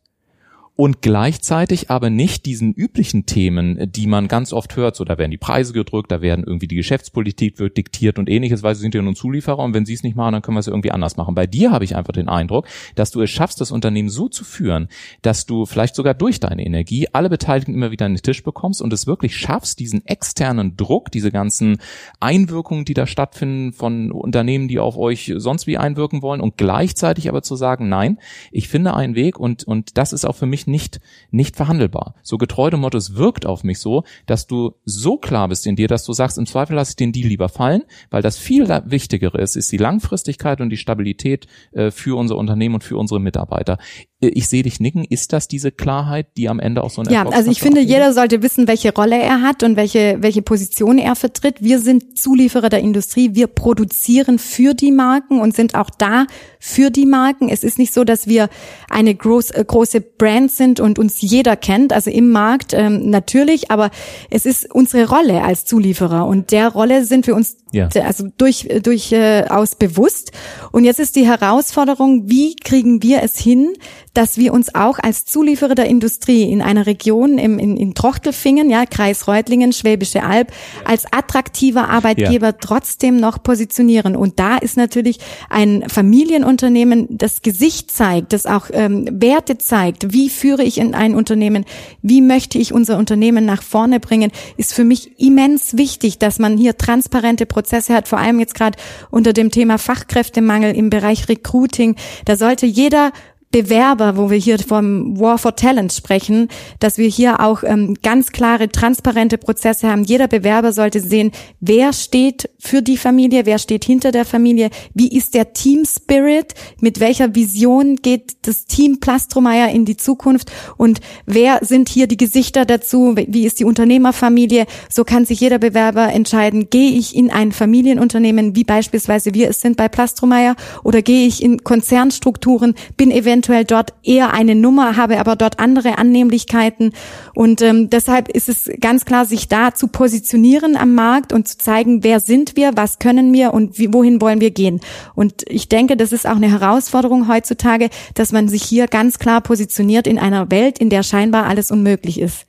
und 0.75 1.03
gleichzeitig 1.03 1.91
aber 1.91 2.09
nicht 2.09 2.47
diesen 2.47 2.73
üblichen 2.73 3.27
Themen, 3.27 3.91
die 3.91 4.07
man 4.07 4.27
ganz 4.27 4.53
oft 4.53 4.75
hört, 4.75 4.95
so 4.95 5.05
da 5.05 5.19
werden 5.19 5.29
die 5.29 5.37
Preise 5.37 5.71
gedrückt, 5.71 6.11
da 6.11 6.21
werden 6.21 6.43
irgendwie 6.43 6.67
die 6.67 6.75
Geschäftspolitik 6.75 7.59
wird 7.59 7.77
diktiert 7.77 8.17
und 8.17 8.27
ähnliches, 8.27 8.63
weil 8.63 8.73
sie 8.73 8.81
sind 8.81 8.95
ja 8.95 9.03
nun 9.03 9.15
Zulieferer 9.15 9.59
und 9.59 9.75
wenn 9.75 9.85
sie 9.85 9.93
es 9.93 10.01
nicht 10.01 10.15
machen, 10.15 10.33
dann 10.33 10.41
können 10.41 10.55
wir 10.55 10.61
es 10.61 10.67
irgendwie 10.67 10.91
anders 10.91 11.15
machen. 11.15 11.35
Bei 11.35 11.45
dir 11.45 11.71
habe 11.71 11.85
ich 11.85 11.95
einfach 11.95 12.13
den 12.13 12.27
Eindruck, 12.27 12.65
dass 12.95 13.11
du 13.11 13.21
es 13.21 13.29
schaffst, 13.29 13.61
das 13.61 13.71
Unternehmen 13.71 14.09
so 14.09 14.29
zu 14.29 14.43
führen, 14.43 14.87
dass 15.21 15.45
du 15.45 15.67
vielleicht 15.67 15.93
sogar 15.93 16.15
durch 16.15 16.39
deine 16.39 16.65
Energie 16.65 17.07
alle 17.13 17.29
Beteiligten 17.29 17.75
immer 17.75 17.91
wieder 17.91 18.07
an 18.07 18.15
den 18.15 18.23
Tisch 18.23 18.41
bekommst 18.41 18.81
und 18.81 18.91
es 18.93 19.05
wirklich 19.05 19.37
schaffst, 19.37 19.79
diesen 19.79 20.03
externen 20.07 20.75
Druck, 20.75 21.11
diese 21.11 21.31
ganzen 21.31 21.77
Einwirkungen, 22.19 22.85
die 22.85 22.95
da 22.95 23.05
stattfinden 23.05 23.73
von 23.73 24.11
Unternehmen, 24.11 24.67
die 24.67 24.79
auf 24.79 24.97
euch 24.97 25.33
sonst 25.35 25.67
wie 25.67 25.77
einwirken 25.77 26.23
wollen 26.23 26.41
und 26.41 26.57
gleichzeitig 26.57 27.29
aber 27.29 27.43
zu 27.43 27.55
sagen, 27.55 27.89
nein, 27.89 28.17
ich 28.51 28.69
finde 28.69 28.95
einen 28.95 29.13
Weg 29.13 29.39
und, 29.39 29.63
und 29.65 29.99
das 29.99 30.13
ist 30.13 30.25
auch 30.25 30.35
für 30.35 30.47
mich 30.47 30.62
mich 30.67 30.83
nicht, 30.83 30.99
nicht 31.31 31.55
verhandelbar. 31.55 32.15
So 32.23 32.37
getreu 32.37 32.69
dem 32.69 32.81
Motto, 32.81 32.97
es 32.97 33.15
wirkt 33.15 33.45
auf 33.45 33.63
mich 33.63 33.79
so, 33.79 34.03
dass 34.25 34.47
du 34.47 34.73
so 34.85 35.17
klar 35.17 35.47
bist 35.47 35.65
in 35.67 35.75
dir, 35.75 35.87
dass 35.87 36.03
du 36.05 36.13
sagst, 36.13 36.37
im 36.37 36.45
Zweifel 36.45 36.75
lasse 36.75 36.91
ich 36.91 36.95
den 36.95 37.11
Deal 37.11 37.27
lieber 37.27 37.49
fallen, 37.49 37.83
weil 38.09 38.21
das 38.21 38.37
viel 38.37 38.67
wichtigere 38.85 39.39
ist, 39.39 39.55
ist 39.55 39.71
die 39.71 39.77
Langfristigkeit 39.77 40.61
und 40.61 40.69
die 40.69 40.77
Stabilität 40.77 41.47
äh, 41.71 41.91
für 41.91 42.17
unser 42.17 42.37
Unternehmen 42.37 42.75
und 42.75 42.83
für 42.83 42.97
unsere 42.97 43.19
Mitarbeiter. 43.19 43.77
Äh, 44.23 44.29
ich 44.29 44.47
sehe 44.47 44.63
dich 44.63 44.79
nicken. 44.79 45.03
Ist 45.03 45.33
das 45.33 45.47
diese 45.47 45.71
Klarheit, 45.71 46.27
die 46.37 46.49
am 46.49 46.59
Ende 46.59 46.83
auch 46.83 46.89
so 46.89 47.01
ein 47.01 47.11
Ja, 47.11 47.27
also 47.27 47.51
ich 47.51 47.59
finde, 47.59 47.81
jeder 47.81 48.13
sollte 48.13 48.41
wissen, 48.41 48.67
welche 48.67 48.93
Rolle 48.93 49.17
er 49.17 49.41
hat 49.41 49.63
und 49.63 49.75
welche, 49.75 50.17
welche 50.21 50.41
Position 50.41 50.97
er 50.97 51.15
vertritt. 51.15 51.61
Wir 51.61 51.79
sind 51.79 52.17
Zulieferer 52.17 52.69
der 52.69 52.79
Industrie. 52.79 53.35
Wir 53.35 53.47
produzieren 53.47 54.39
für 54.39 54.73
die 54.73 54.91
Marken 54.91 55.39
und 55.39 55.55
sind 55.55 55.75
auch 55.75 55.89
da 55.89 56.25
für 56.59 56.89
die 56.89 57.05
Marken. 57.05 57.49
Es 57.49 57.63
ist 57.63 57.77
nicht 57.77 57.93
so, 57.93 58.03
dass 58.03 58.27
wir 58.27 58.49
eine 58.89 59.13
groß, 59.13 59.51
äh, 59.51 59.65
große 59.65 60.01
Brand 60.01 60.51
sind 60.51 60.79
und 60.79 60.97
uns 60.97 61.21
jeder 61.21 61.55
kennt, 61.55 61.93
also 61.93 62.09
im 62.09 62.31
Markt 62.31 62.73
ähm, 62.73 63.09
natürlich, 63.09 63.69
aber 63.71 63.91
es 64.29 64.45
ist 64.45 64.73
unsere 64.73 65.09
Rolle 65.09 65.43
als 65.43 65.65
Zulieferer 65.65 66.25
und 66.25 66.51
der 66.51 66.69
Rolle 66.69 67.05
sind 67.05 67.27
wir 67.27 67.35
uns 67.35 67.57
ja. 67.73 67.89
also 68.05 68.27
durch, 68.37 68.67
durchaus 68.81 69.75
bewusst. 69.75 70.31
Und 70.71 70.85
jetzt 70.85 70.99
ist 70.99 71.15
die 71.15 71.25
Herausforderung, 71.25 72.29
wie 72.29 72.55
kriegen 72.55 73.03
wir 73.03 73.23
es 73.23 73.37
hin, 73.37 73.73
dass 74.13 74.37
wir 74.37 74.53
uns 74.53 74.75
auch 74.75 74.99
als 74.99 75.25
Zulieferer 75.25 75.75
der 75.75 75.87
Industrie 75.87 76.43
in 76.43 76.61
einer 76.61 76.85
Region 76.85 77.37
im, 77.37 77.57
in, 77.57 77.77
in 77.77 77.95
Trochtelfingen, 77.95 78.69
ja, 78.69 78.85
Kreis 78.85 79.27
Reutlingen, 79.27 79.73
Schwäbische 79.73 80.23
Alb, 80.23 80.51
als 80.85 81.05
attraktiver 81.11 81.89
Arbeitgeber 81.89 82.47
ja. 82.47 82.51
trotzdem 82.53 83.17
noch 83.17 83.41
positionieren. 83.41 84.15
Und 84.15 84.39
da 84.39 84.57
ist 84.57 84.77
natürlich 84.77 85.17
ein 85.49 85.83
Familienunternehmen, 85.87 87.07
das 87.09 87.41
Gesicht 87.41 87.91
zeigt, 87.91 88.33
das 88.33 88.45
auch 88.45 88.67
ähm, 88.71 89.07
Werte 89.11 89.57
zeigt. 89.57 90.13
Wie 90.13 90.29
führe 90.29 90.63
ich 90.63 90.77
in 90.77 90.93
ein 90.93 91.15
Unternehmen? 91.15 91.65
Wie 92.01 92.21
möchte 92.21 92.59
ich 92.59 92.73
unser 92.73 92.97
Unternehmen 92.97 93.45
nach 93.45 93.63
vorne 93.63 93.99
bringen? 93.99 94.31
Ist 94.57 94.73
für 94.73 94.83
mich 94.83 95.19
immens 95.19 95.75
wichtig, 95.77 96.19
dass 96.19 96.37
man 96.37 96.57
hier 96.57 96.77
transparente 96.77 97.45
Prozesse 97.45 97.93
hat, 97.95 98.07
vor 98.07 98.19
allem 98.19 98.39
jetzt 98.39 98.53
gerade 98.53 98.77
unter 99.09 99.33
dem 99.33 99.49
Thema 99.49 99.77
Fachkräftemangel 99.77 100.75
im 100.75 100.89
Bereich 100.89 101.27
Recruiting. 101.29 101.95
Da 102.25 102.35
sollte 102.35 102.65
jeder 102.65 103.11
Bewerber, 103.53 104.17
wo 104.17 104.31
wir 104.31 104.37
hier 104.37 104.57
vom 104.57 105.17
War 105.19 105.37
for 105.37 105.55
Talent 105.55 105.93
sprechen, 105.93 106.49
dass 106.79 106.97
wir 106.97 107.07
hier 107.07 107.39
auch 107.39 107.63
ähm, 107.63 107.95
ganz 108.01 108.31
klare, 108.31 108.67
transparente 108.67 109.37
Prozesse 109.37 109.87
haben. 109.87 110.03
Jeder 110.03 110.27
Bewerber 110.27 110.73
sollte 110.73 110.99
sehen, 110.99 111.31
wer 111.59 111.93
steht 111.93 112.49
für 112.57 112.81
die 112.81 112.97
Familie, 112.97 113.45
wer 113.45 113.59
steht 113.59 113.85
hinter 113.85 114.11
der 114.11 114.25
Familie, 114.25 114.71
wie 114.95 115.07
ist 115.07 115.35
der 115.35 115.53
Team 115.53 115.85
Spirit, 115.85 116.55
mit 116.81 116.99
welcher 116.99 117.35
Vision 117.35 117.97
geht 117.97 118.37
das 118.41 118.65
Team 118.65 118.99
Plastromeyer 118.99 119.69
in 119.69 119.85
die 119.85 119.97
Zukunft 119.97 120.51
und 120.77 120.99
wer 121.27 121.59
sind 121.61 121.89
hier 121.89 122.07
die 122.07 122.17
Gesichter 122.17 122.65
dazu, 122.65 123.15
wie 123.15 123.45
ist 123.45 123.59
die 123.59 123.65
Unternehmerfamilie. 123.65 124.65
So 124.89 125.03
kann 125.03 125.25
sich 125.25 125.39
jeder 125.39 125.59
Bewerber 125.59 126.11
entscheiden, 126.11 126.71
gehe 126.71 126.91
ich 126.91 127.15
in 127.15 127.29
ein 127.29 127.51
Familienunternehmen, 127.51 128.55
wie 128.55 128.63
beispielsweise 128.63 129.35
wir 129.35 129.47
es 129.47 129.61
sind 129.61 129.77
bei 129.77 129.89
Plastromeyer, 129.89 130.55
oder 130.83 131.03
gehe 131.03 131.27
ich 131.27 131.43
in 131.43 131.63
Konzernstrukturen, 131.63 132.73
bin 132.97 133.11
eventuell 133.11 133.42
eventuell 133.43 133.65
dort 133.65 133.93
eher 134.03 134.33
eine 134.33 134.55
Nummer, 134.55 134.95
habe 134.95 135.19
aber 135.19 135.35
dort 135.35 135.59
andere 135.59 135.97
Annehmlichkeiten. 135.97 136.93
Und 137.35 137.61
ähm, 137.61 137.89
deshalb 137.89 138.29
ist 138.29 138.47
es 138.47 138.69
ganz 138.79 139.05
klar, 139.05 139.25
sich 139.25 139.47
da 139.49 139.73
zu 139.73 139.87
positionieren 139.87 140.77
am 140.77 140.95
Markt 140.95 141.33
und 141.33 141.47
zu 141.47 141.57
zeigen, 141.57 142.03
wer 142.03 142.19
sind 142.19 142.55
wir, 142.55 142.71
was 142.75 142.99
können 142.99 143.33
wir 143.33 143.53
und 143.53 143.77
wie, 143.77 143.93
wohin 143.93 144.21
wollen 144.21 144.39
wir 144.39 144.51
gehen. 144.51 144.79
Und 145.13 145.43
ich 145.47 145.67
denke, 145.67 145.97
das 145.97 146.13
ist 146.13 146.25
auch 146.25 146.37
eine 146.37 146.49
Herausforderung 146.49 147.27
heutzutage, 147.27 147.89
dass 148.13 148.31
man 148.31 148.47
sich 148.47 148.63
hier 148.63 148.87
ganz 148.87 149.19
klar 149.19 149.41
positioniert 149.41 150.07
in 150.07 150.19
einer 150.19 150.49
Welt, 150.49 150.79
in 150.79 150.89
der 150.89 151.03
scheinbar 151.03 151.45
alles 151.45 151.69
unmöglich 151.69 152.19
ist. 152.19 152.45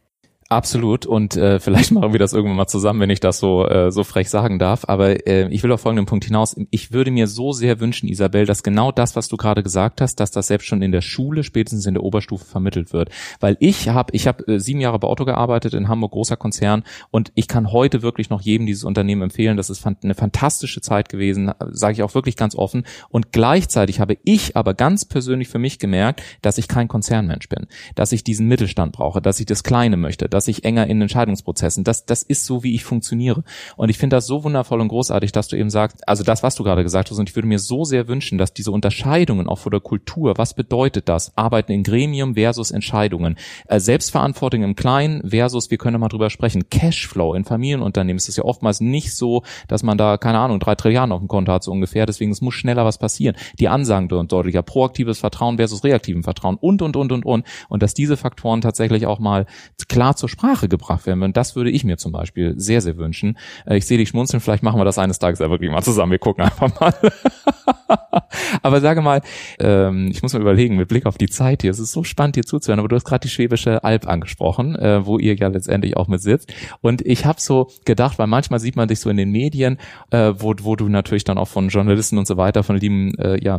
Absolut 0.50 1.06
und 1.06 1.36
äh, 1.36 1.58
vielleicht 1.64 1.90
machen 1.92 2.12
wir 2.12 2.18
das 2.18 2.32
irgendwann 2.32 2.56
mal 2.56 2.66
zusammen, 2.66 3.00
wenn 3.00 3.10
ich 3.10 3.20
das 3.20 3.38
so 3.38 3.66
äh, 3.66 3.90
so 3.90 4.04
frech 4.04 4.28
sagen 4.28 4.58
darf. 4.58 4.84
Aber 4.86 5.26
äh, 5.26 5.48
ich 5.48 5.62
will 5.62 5.72
auf 5.72 5.80
folgenden 5.80 6.06
Punkt 6.06 6.24
hinaus. 6.26 6.56
Ich 6.70 6.92
würde 6.92 7.10
mir 7.10 7.26
so 7.26 7.52
sehr 7.52 7.80
wünschen, 7.80 8.08
Isabel, 8.08 8.44
dass 8.44 8.62
genau 8.62 8.92
das, 8.92 9.16
was 9.16 9.28
du 9.28 9.36
gerade 9.36 9.62
gesagt 9.62 10.00
hast, 10.00 10.16
dass 10.20 10.30
das 10.30 10.48
selbst 10.48 10.66
schon 10.66 10.82
in 10.82 10.92
der 10.92 11.00
Schule, 11.00 11.44
spätestens 11.44 11.86
in 11.86 11.94
der 11.94 12.02
Oberstufe 12.02 12.44
vermittelt 12.44 12.92
wird. 12.92 13.10
Weil 13.40 13.56
ich 13.60 13.88
habe 13.88 14.14
ich 14.14 14.26
habe 14.26 14.46
äh, 14.46 14.58
sieben 14.58 14.80
Jahre 14.80 14.98
bei 14.98 15.08
Otto 15.08 15.24
gearbeitet 15.24 15.72
in 15.72 15.88
Hamburg, 15.88 16.12
großer 16.12 16.36
Konzern, 16.36 16.84
und 17.10 17.32
ich 17.34 17.48
kann 17.48 17.72
heute 17.72 18.02
wirklich 18.02 18.28
noch 18.28 18.42
jedem 18.42 18.66
dieses 18.66 18.84
Unternehmen 18.84 19.22
empfehlen. 19.22 19.56
Das 19.56 19.70
ist 19.70 19.86
eine 19.86 20.14
fantastische 20.14 20.80
Zeit 20.80 21.08
gewesen, 21.08 21.52
sage 21.70 21.94
ich 21.94 22.02
auch 22.02 22.14
wirklich 22.14 22.36
ganz 22.36 22.54
offen. 22.54 22.84
Und 23.08 23.32
gleichzeitig 23.32 24.00
habe 24.00 24.18
ich 24.24 24.56
aber 24.56 24.74
ganz 24.74 25.04
persönlich 25.04 25.48
für 25.48 25.58
mich 25.58 25.78
gemerkt, 25.78 26.22
dass 26.42 26.58
ich 26.58 26.68
kein 26.68 26.88
Konzernmensch 26.88 27.48
bin, 27.48 27.66
dass 27.94 28.12
ich 28.12 28.24
diesen 28.24 28.46
Mittelstand 28.46 28.92
brauche, 28.92 29.22
dass 29.22 29.40
ich 29.40 29.46
das 29.46 29.64
Kleine 29.64 29.96
möchte 29.96 30.28
dass 30.34 30.48
ich 30.48 30.64
enger 30.64 30.86
in 30.86 31.00
Entscheidungsprozessen. 31.00 31.84
Das, 31.84 32.04
das 32.04 32.22
ist 32.22 32.44
so, 32.44 32.62
wie 32.62 32.74
ich 32.74 32.84
funktioniere. 32.84 33.44
Und 33.76 33.88
ich 33.88 33.98
finde 33.98 34.16
das 34.16 34.26
so 34.26 34.44
wundervoll 34.44 34.80
und 34.80 34.88
großartig, 34.88 35.32
dass 35.32 35.48
du 35.48 35.56
eben 35.56 35.70
sagst, 35.70 36.06
also 36.08 36.24
das, 36.24 36.42
was 36.42 36.56
du 36.56 36.64
gerade 36.64 36.82
gesagt 36.82 37.10
hast, 37.10 37.18
und 37.18 37.28
ich 37.28 37.36
würde 37.36 37.48
mir 37.48 37.58
so 37.58 37.84
sehr 37.84 38.08
wünschen, 38.08 38.36
dass 38.36 38.52
diese 38.52 38.70
Unterscheidungen 38.70 39.48
auch 39.48 39.58
vor 39.58 39.70
der 39.70 39.80
Kultur, 39.80 40.34
was 40.36 40.54
bedeutet 40.54 41.08
das? 41.08 41.36
Arbeiten 41.36 41.72
in 41.72 41.82
Gremium 41.82 42.34
versus 42.34 42.70
Entscheidungen. 42.70 43.36
Äh, 43.66 43.80
Selbstverantwortung 43.80 44.62
im 44.62 44.76
Kleinen 44.76 45.28
versus, 45.28 45.70
wir 45.70 45.78
können 45.78 46.00
mal 46.00 46.08
drüber 46.08 46.30
sprechen, 46.30 46.68
Cashflow 46.68 47.34
in 47.34 47.44
Familienunternehmen 47.44 48.18
ist 48.18 48.28
es 48.28 48.36
ja 48.36 48.44
oftmals 48.44 48.80
nicht 48.80 49.14
so, 49.14 49.42
dass 49.68 49.82
man 49.82 49.96
da, 49.96 50.18
keine 50.18 50.38
Ahnung, 50.38 50.60
drei 50.60 50.74
Trilliarden 50.74 51.12
auf 51.12 51.20
dem 51.20 51.28
Konto 51.28 51.52
hat, 51.52 51.62
so 51.62 51.70
ungefähr. 51.70 52.06
Deswegen, 52.06 52.32
es 52.32 52.40
muss 52.40 52.54
schneller 52.54 52.84
was 52.84 52.98
passieren. 52.98 53.36
Die 53.58 53.68
Ansagen 53.68 54.08
deutlicher, 54.08 54.62
proaktives 54.62 55.18
Vertrauen 55.18 55.56
versus 55.56 55.84
reaktiven 55.84 56.22
Vertrauen 56.22 56.56
und, 56.56 56.82
und, 56.82 56.96
und, 56.96 57.12
und, 57.12 57.24
und. 57.24 57.46
Und 57.68 57.82
dass 57.82 57.94
diese 57.94 58.16
Faktoren 58.16 58.60
tatsächlich 58.60 59.06
auch 59.06 59.18
mal 59.18 59.46
klar 59.88 60.16
zu 60.16 60.23
zur 60.24 60.30
Sprache 60.30 60.68
gebracht 60.68 61.06
werden. 61.06 61.22
Und 61.22 61.36
das 61.36 61.54
würde 61.54 61.70
ich 61.70 61.84
mir 61.84 61.98
zum 61.98 62.10
Beispiel 62.10 62.54
sehr, 62.56 62.80
sehr 62.80 62.96
wünschen. 62.96 63.36
Äh, 63.66 63.76
ich 63.76 63.86
sehe 63.86 63.98
dich 63.98 64.08
schmunzeln, 64.08 64.40
vielleicht 64.40 64.62
machen 64.62 64.80
wir 64.80 64.84
das 64.86 64.96
eines 64.96 65.18
Tages 65.18 65.38
ja 65.38 65.50
wirklich 65.50 65.70
mal 65.70 65.82
zusammen. 65.82 66.12
Wir 66.12 66.18
gucken 66.18 66.44
einfach 66.44 66.80
mal. 66.80 66.94
aber 68.62 68.80
sage 68.80 69.02
mal, 69.02 69.20
ähm, 69.58 70.08
ich 70.10 70.22
muss 70.22 70.32
mal 70.32 70.40
überlegen, 70.40 70.76
mit 70.76 70.88
Blick 70.88 71.04
auf 71.04 71.18
die 71.18 71.28
Zeit 71.28 71.60
hier, 71.60 71.70
es 71.70 71.78
ist 71.78 71.92
so 71.92 72.04
spannend 72.04 72.36
hier 72.36 72.44
zuzuhören, 72.44 72.78
aber 72.78 72.88
du 72.88 72.96
hast 72.96 73.04
gerade 73.04 73.20
die 73.20 73.28
Schwäbische 73.28 73.84
Alb 73.84 74.08
angesprochen, 74.08 74.76
äh, 74.76 75.04
wo 75.04 75.18
ihr 75.18 75.34
ja 75.34 75.48
letztendlich 75.48 75.94
auch 75.98 76.08
mit 76.08 76.22
sitzt. 76.22 76.54
Und 76.80 77.02
ich 77.02 77.26
habe 77.26 77.38
so 77.38 77.68
gedacht, 77.84 78.18
weil 78.18 78.26
manchmal 78.26 78.60
sieht 78.60 78.76
man 78.76 78.88
dich 78.88 79.00
so 79.00 79.10
in 79.10 79.18
den 79.18 79.30
Medien, 79.30 79.76
äh, 80.10 80.32
wo, 80.38 80.54
wo 80.62 80.74
du 80.74 80.88
natürlich 80.88 81.24
dann 81.24 81.36
auch 81.36 81.48
von 81.48 81.68
Journalisten 81.68 82.16
und 82.16 82.26
so 82.26 82.38
weiter, 82.38 82.62
von 82.62 82.76
lieben 82.76 83.12
ja, 83.40 83.58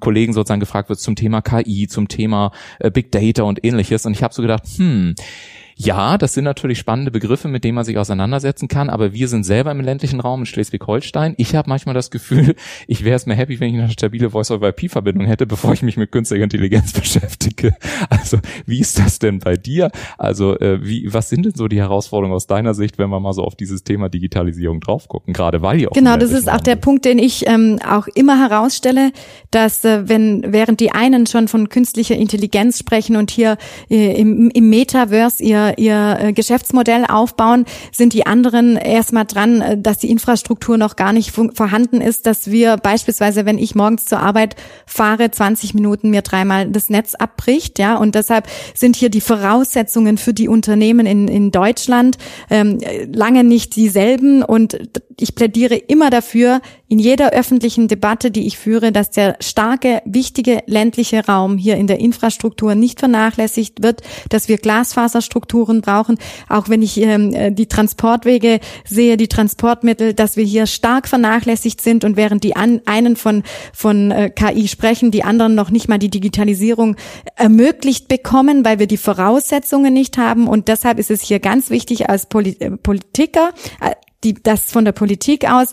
Kollegen 0.00 0.32
sozusagen 0.32 0.60
gefragt 0.60 0.88
wirst 0.88 1.02
zum 1.02 1.16
Thema 1.16 1.40
KI, 1.40 1.86
zum 1.88 2.08
Thema 2.08 2.52
Big 2.92 3.10
Data 3.12 3.44
und 3.44 3.64
ähnliches. 3.64 4.04
Und 4.06 4.12
ich 4.12 4.22
habe 4.22 4.34
so 4.34 4.42
gedacht, 4.42 4.64
hm, 4.76 5.14
ja, 5.84 6.18
das 6.18 6.34
sind 6.34 6.44
natürlich 6.44 6.78
spannende 6.78 7.10
Begriffe, 7.10 7.48
mit 7.48 7.64
denen 7.64 7.74
man 7.74 7.84
sich 7.84 7.98
auseinandersetzen 7.98 8.68
kann, 8.68 8.88
aber 8.88 9.12
wir 9.12 9.28
sind 9.28 9.44
selber 9.44 9.70
im 9.72 9.80
ländlichen 9.80 10.20
Raum 10.20 10.40
in 10.40 10.46
Schleswig-Holstein. 10.46 11.34
Ich 11.38 11.54
habe 11.54 11.68
manchmal 11.68 11.94
das 11.94 12.10
Gefühl, 12.10 12.54
ich 12.86 13.04
wäre 13.04 13.16
es 13.16 13.26
mir 13.26 13.34
happy, 13.34 13.58
wenn 13.60 13.74
ich 13.74 13.80
eine 13.80 13.90
stabile 13.90 14.30
Voice-over-IP-Verbindung 14.30 15.26
hätte, 15.26 15.46
bevor 15.46 15.72
ich 15.72 15.82
mich 15.82 15.96
mit 15.96 16.12
künstlicher 16.12 16.44
Intelligenz 16.44 16.92
beschäftige. 17.00 17.74
Also, 18.10 18.38
wie 18.66 18.80
ist 18.80 18.98
das 18.98 19.18
denn 19.18 19.40
bei 19.40 19.56
dir? 19.56 19.90
Also, 20.18 20.58
äh, 20.60 20.84
wie, 20.84 21.12
was 21.12 21.28
sind 21.28 21.46
denn 21.46 21.54
so 21.54 21.68
die 21.68 21.78
Herausforderungen 21.78 22.34
aus 22.34 22.46
deiner 22.46 22.74
Sicht, 22.74 22.98
wenn 22.98 23.10
wir 23.10 23.20
mal 23.20 23.32
so 23.32 23.42
auf 23.42 23.56
dieses 23.56 23.82
Thema 23.82 24.08
Digitalisierung 24.08 24.80
drauf 24.80 25.08
gucken, 25.08 25.34
gerade 25.34 25.62
weil 25.62 25.80
ihr 25.80 25.90
auch 25.90 25.94
Genau, 25.94 26.16
das 26.16 26.30
ist 26.30 26.50
auch 26.50 26.60
der 26.60 26.76
Punkt, 26.76 27.04
den 27.04 27.18
ich 27.18 27.48
ähm, 27.48 27.78
auch 27.88 28.06
immer 28.14 28.38
herausstelle, 28.38 29.12
dass 29.50 29.84
äh, 29.84 30.08
wenn 30.08 30.44
während 30.52 30.80
die 30.80 30.92
einen 30.92 31.26
schon 31.26 31.48
von 31.48 31.68
künstlicher 31.68 32.16
Intelligenz 32.16 32.78
sprechen 32.78 33.16
und 33.16 33.30
hier 33.30 33.56
äh, 33.90 34.20
im, 34.20 34.50
im 34.50 34.70
Metaverse 34.70 35.42
ihr 35.42 35.71
ihr, 35.76 36.18
äh, 36.20 36.32
Geschäftsmodell 36.32 37.04
aufbauen, 37.06 37.64
sind 37.92 38.12
die 38.12 38.26
anderen 38.26 38.76
erstmal 38.76 39.24
dran, 39.24 39.60
äh, 39.60 39.78
dass 39.78 39.98
die 39.98 40.10
Infrastruktur 40.10 40.78
noch 40.78 40.96
gar 40.96 41.12
nicht 41.12 41.32
vorhanden 41.32 42.00
ist, 42.00 42.26
dass 42.26 42.50
wir 42.50 42.76
beispielsweise, 42.76 43.46
wenn 43.46 43.58
ich 43.58 43.74
morgens 43.74 44.04
zur 44.04 44.20
Arbeit 44.20 44.56
fahre, 44.86 45.30
20 45.30 45.74
Minuten 45.74 46.10
mir 46.10 46.22
dreimal 46.22 46.68
das 46.68 46.90
Netz 46.90 47.14
abbricht, 47.14 47.78
ja, 47.78 47.96
und 47.96 48.14
deshalb 48.14 48.46
sind 48.74 48.96
hier 48.96 49.10
die 49.10 49.20
Voraussetzungen 49.20 50.18
für 50.18 50.34
die 50.34 50.48
Unternehmen 50.48 51.06
in, 51.06 51.28
in 51.28 51.50
Deutschland 51.50 52.18
ähm, 52.50 52.78
lange 53.12 53.44
nicht 53.44 53.76
dieselben 53.76 54.42
und 54.42 54.78
ich 55.18 55.34
plädiere 55.34 55.76
immer 55.76 56.10
dafür, 56.10 56.60
in 56.88 56.98
jeder 56.98 57.30
öffentlichen 57.30 57.88
Debatte, 57.88 58.30
die 58.30 58.46
ich 58.46 58.58
führe, 58.58 58.92
dass 58.92 59.10
der 59.10 59.36
starke, 59.40 60.02
wichtige 60.04 60.62
ländliche 60.66 61.24
Raum 61.24 61.56
hier 61.56 61.76
in 61.76 61.86
der 61.86 62.00
Infrastruktur 62.00 62.74
nicht 62.74 62.98
vernachlässigt 62.98 63.82
wird, 63.82 64.02
dass 64.28 64.48
wir 64.48 64.58
Glasfaserstrukturen 65.52 65.80
brauchen, 65.82 66.18
auch 66.48 66.68
wenn 66.68 66.82
ich 66.82 67.00
ähm, 67.00 67.32
äh, 67.34 67.52
die 67.52 67.66
Transportwege 67.66 68.60
sehe, 68.84 69.16
die 69.16 69.28
Transportmittel, 69.28 70.14
dass 70.14 70.36
wir 70.36 70.44
hier 70.44 70.66
stark 70.66 71.08
vernachlässigt 71.08 71.80
sind 71.80 72.04
und 72.04 72.16
während 72.16 72.44
die 72.44 72.56
an, 72.56 72.80
einen 72.86 73.16
von, 73.16 73.42
von 73.72 74.10
äh, 74.10 74.30
KI 74.30 74.68
sprechen, 74.68 75.10
die 75.10 75.24
anderen 75.24 75.54
noch 75.54 75.70
nicht 75.70 75.88
mal 75.88 75.98
die 75.98 76.10
Digitalisierung 76.10 76.96
ermöglicht 77.36 78.08
bekommen, 78.08 78.64
weil 78.64 78.78
wir 78.78 78.86
die 78.86 78.96
Voraussetzungen 78.96 79.92
nicht 79.92 80.18
haben. 80.18 80.48
Und 80.48 80.68
deshalb 80.68 80.98
ist 80.98 81.10
es 81.10 81.22
hier 81.22 81.40
ganz 81.40 81.70
wichtig 81.70 82.08
als 82.08 82.26
Poli 82.26 82.56
äh, 82.58 82.70
Politiker, 82.70 83.50
äh, 83.80 83.92
die, 84.24 84.34
dass 84.34 84.70
von 84.70 84.84
der 84.84 84.92
Politik 84.92 85.50
aus 85.50 85.68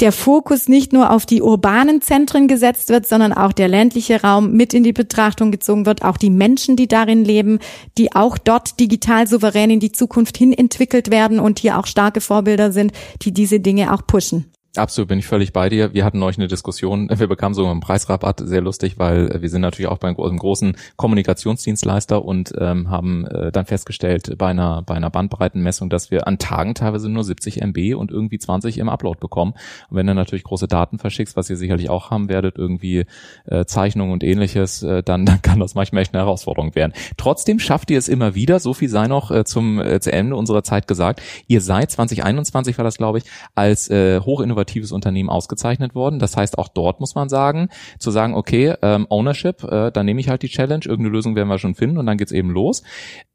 der 0.00 0.12
Fokus 0.12 0.68
nicht 0.68 0.92
nur 0.92 1.10
auf 1.10 1.26
die 1.26 1.42
urbanen 1.42 2.00
Zentren 2.00 2.48
gesetzt 2.48 2.88
wird, 2.88 3.06
sondern 3.06 3.32
auch 3.32 3.52
der 3.52 3.68
ländliche 3.68 4.22
Raum 4.22 4.52
mit 4.52 4.74
in 4.74 4.82
die 4.82 4.92
Betrachtung 4.92 5.50
gezogen 5.50 5.86
wird, 5.86 6.02
auch 6.02 6.16
die 6.16 6.30
Menschen, 6.30 6.76
die 6.76 6.88
darin 6.88 7.24
leben, 7.24 7.58
die 7.96 8.14
auch 8.14 8.38
dort 8.38 8.80
digital 8.80 9.26
souverän 9.26 9.70
in 9.70 9.80
die 9.80 9.92
Zukunft 9.92 10.36
hin 10.36 10.52
entwickelt 10.52 11.10
werden 11.10 11.38
und 11.38 11.58
hier 11.58 11.78
auch 11.78 11.86
starke 11.86 12.20
Vorbilder 12.20 12.72
sind, 12.72 12.92
die 13.22 13.32
diese 13.32 13.60
Dinge 13.60 13.92
auch 13.92 14.06
pushen. 14.06 14.53
Absolut, 14.76 15.08
bin 15.08 15.20
ich 15.20 15.26
völlig 15.26 15.52
bei 15.52 15.68
dir. 15.68 15.94
Wir 15.94 16.04
hatten 16.04 16.18
neulich 16.18 16.36
eine 16.36 16.48
Diskussion, 16.48 17.08
wir 17.14 17.28
bekamen 17.28 17.54
so 17.54 17.64
einen 17.64 17.78
Preisrabatt, 17.78 18.42
sehr 18.44 18.60
lustig, 18.60 18.98
weil 18.98 19.40
wir 19.40 19.48
sind 19.48 19.60
natürlich 19.60 19.88
auch 19.88 19.98
bei 19.98 20.08
einem 20.08 20.38
großen 20.38 20.76
Kommunikationsdienstleister 20.96 22.24
und 22.24 22.52
ähm, 22.58 22.90
haben 22.90 23.24
äh, 23.26 23.52
dann 23.52 23.66
festgestellt 23.66 24.36
bei 24.36 24.48
einer, 24.48 24.82
bei 24.82 24.94
einer 24.94 25.10
Bandbreitenmessung, 25.10 25.90
dass 25.90 26.10
wir 26.10 26.26
an 26.26 26.38
Tagen 26.38 26.74
teilweise 26.74 27.08
nur 27.08 27.22
70 27.22 27.62
MB 27.62 27.94
und 27.94 28.10
irgendwie 28.10 28.40
20 28.40 28.78
im 28.78 28.88
Upload 28.88 29.20
bekommen. 29.20 29.54
Und 29.90 29.96
wenn 29.96 30.08
du 30.08 30.14
natürlich 30.14 30.42
große 30.42 30.66
Daten 30.66 30.98
verschickst, 30.98 31.36
was 31.36 31.48
ihr 31.48 31.56
sicherlich 31.56 31.88
auch 31.88 32.10
haben 32.10 32.28
werdet, 32.28 32.58
irgendwie 32.58 33.06
äh, 33.46 33.66
Zeichnungen 33.66 34.12
und 34.12 34.24
ähnliches, 34.24 34.82
äh, 34.82 35.04
dann, 35.04 35.24
dann 35.26 35.40
kann 35.40 35.60
das 35.60 35.76
manchmal 35.76 36.02
echt 36.02 36.14
eine 36.14 36.24
Herausforderung 36.24 36.74
werden. 36.74 36.94
Trotzdem 37.16 37.60
schafft 37.60 37.92
ihr 37.92 37.98
es 37.98 38.08
immer 38.08 38.34
wieder, 38.34 38.58
so 38.58 38.74
viel 38.74 38.88
sei 38.88 39.06
noch 39.06 39.30
äh, 39.30 39.44
zum, 39.44 39.78
äh, 39.78 40.00
zu 40.00 40.12
Ende 40.12 40.34
unserer 40.34 40.64
Zeit 40.64 40.88
gesagt, 40.88 41.22
ihr 41.46 41.60
seid 41.60 41.92
2021 41.92 42.76
war 42.76 42.84
das, 42.84 42.96
glaube 42.96 43.18
ich, 43.18 43.24
als 43.54 43.88
äh, 43.88 44.18
hochinnovativ 44.18 44.63
innovatives 44.64 44.92
Unternehmen 44.92 45.28
ausgezeichnet 45.28 45.94
worden. 45.94 46.18
Das 46.18 46.36
heißt, 46.36 46.58
auch 46.58 46.68
dort 46.68 47.00
muss 47.00 47.14
man 47.14 47.28
sagen, 47.28 47.68
zu 47.98 48.10
sagen, 48.10 48.34
okay, 48.34 48.74
ähm, 48.82 49.06
Ownership, 49.10 49.62
äh, 49.64 49.90
dann 49.90 50.06
nehme 50.06 50.20
ich 50.20 50.28
halt 50.28 50.42
die 50.42 50.48
Challenge, 50.48 50.84
irgendeine 50.84 51.10
Lösung 51.10 51.36
werden 51.36 51.48
wir 51.48 51.58
schon 51.58 51.74
finden 51.74 51.98
und 51.98 52.06
dann 52.06 52.16
geht's 52.16 52.32
eben 52.32 52.50
los. 52.50 52.82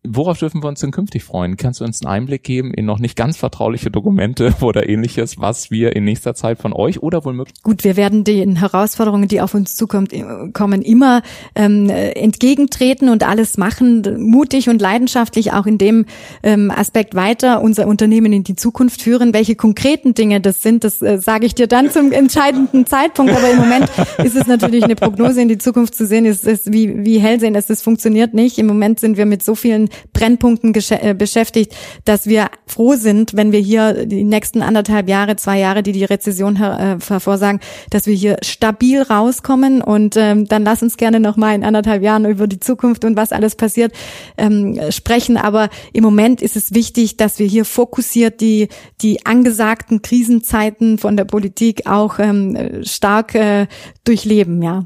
Worauf 0.08 0.38
dürfen 0.38 0.64
wir 0.64 0.70
uns 0.70 0.80
denn 0.80 0.92
künftig 0.92 1.26
freuen? 1.26 1.58
Kannst 1.58 1.82
du 1.82 1.84
uns 1.84 2.02
einen 2.02 2.10
Einblick 2.10 2.44
geben 2.44 2.74
in 2.74 2.86
noch 2.86 3.00
nicht 3.00 3.18
ganz 3.18 3.36
vertrauliche 3.36 3.92
Dokumente 3.92 4.56
oder 4.62 4.88
ähnliches, 4.88 5.40
was 5.40 5.72
wir 5.72 5.94
in 5.94 6.06
nächster 6.06 6.34
Zeit 6.36 6.58
von 6.58 6.72
euch 6.72 7.04
oder 7.04 7.26
wohl 7.26 7.34
möglich? 7.34 7.62
Gut, 7.64 7.84
wir 7.84 7.98
werden 7.98 8.24
den 8.24 8.56
Herausforderungen, 8.56 9.28
die 9.28 9.42
auf 9.42 9.54
uns 9.54 9.76
zukommen, 9.76 10.54
kommen, 10.54 10.84
immer 10.84 11.22
ähm, 11.54 11.90
entgegentreten 11.90 13.10
und 13.10 13.28
alles 13.28 13.58
machen, 13.58 14.04
mutig 14.20 14.70
und 14.70 14.82
leidenschaftlich 14.82 15.52
auch 15.52 15.66
in 15.66 15.78
dem 15.78 16.06
ähm, 16.44 16.72
Aspekt 16.72 17.14
weiter 17.14 17.62
unser 17.62 17.86
Unternehmen 17.86 18.32
in 18.32 18.46
die 18.46 18.56
Zukunft 18.56 19.02
führen. 19.02 19.34
Welche 19.34 19.56
konkreten 19.56 20.14
Dinge 20.14 20.40
das 20.40 20.62
sind, 20.62 20.86
das 20.86 21.02
äh, 21.02 21.18
sage 21.18 21.46
ich 21.46 21.56
dir 21.56 21.68
dann 21.68 21.92
zum 21.92 22.12
entscheidenden 22.14 22.86
Zeitpunkt. 22.86 23.34
Aber 23.34 23.52
im 23.52 23.58
Moment 23.58 23.90
ist 24.24 24.38
es 24.38 24.48
natürlich 24.48 24.86
eine 24.86 24.96
Prognose 24.96 25.42
in 25.42 25.50
die 25.50 25.58
Zukunft 25.58 25.94
zu 25.94 26.06
sehen, 26.06 26.24
ist, 26.24 26.48
ist 26.48 26.72
wie, 26.72 27.04
wie 27.04 27.20
hell 27.20 27.42
sehen 27.42 27.54
es, 27.56 27.68
das 27.68 27.82
funktioniert 27.82 28.34
nicht. 28.34 28.60
Im 28.60 28.68
Moment 28.68 29.02
sind 29.02 29.18
wir 29.18 29.26
mit 29.26 29.44
so 29.44 29.56
vielen 29.56 29.89
Brennpunkten 30.14 30.74
äh, 30.90 31.14
beschäftigt, 31.14 31.76
dass 32.06 32.28
wir 32.28 32.50
froh 32.66 32.96
sind, 32.96 33.36
wenn 33.36 33.52
wir 33.52 33.60
hier 33.60 34.06
die 34.06 34.24
nächsten 34.24 34.62
anderthalb 34.62 35.10
Jahre, 35.10 35.36
zwei 35.36 35.60
Jahre, 35.60 35.84
die 35.84 35.92
die 35.92 36.04
Rezession 36.04 36.56
her, 36.56 36.98
äh, 37.00 37.04
hervorsagen, 37.06 37.60
dass 37.90 38.06
wir 38.06 38.16
hier 38.16 38.38
stabil 38.42 39.02
rauskommen 39.02 39.82
und 39.82 40.16
ähm, 40.18 40.46
dann 40.46 40.64
lass 40.64 40.84
uns 40.84 40.98
gerne 40.98 41.20
noch 41.20 41.38
mal 41.38 41.56
in 41.56 41.64
anderthalb 41.64 42.04
Jahren 42.04 42.26
über 42.26 42.48
die 42.48 42.60
Zukunft 42.60 43.06
und 43.06 43.16
was 43.16 43.32
alles 43.32 43.56
passiert 43.56 43.94
ähm, 44.38 44.80
sprechen. 44.90 45.38
Aber 45.38 45.70
im 45.94 46.04
Moment 46.04 46.42
ist 46.42 46.56
es 46.56 46.74
wichtig, 46.74 47.18
dass 47.18 47.40
wir 47.40 47.48
hier 47.48 47.66
fokussiert 47.66 48.42
die 48.42 48.70
die 49.02 49.26
angesagten 49.26 50.02
Krisenzeiten 50.02 50.98
von 50.98 51.18
der 51.18 51.26
Politik 51.26 51.88
auch 51.88 52.20
ähm, 52.20 52.84
stark 52.84 53.36
äh, 53.36 53.68
durchleben. 54.04 54.62
Ja. 54.62 54.86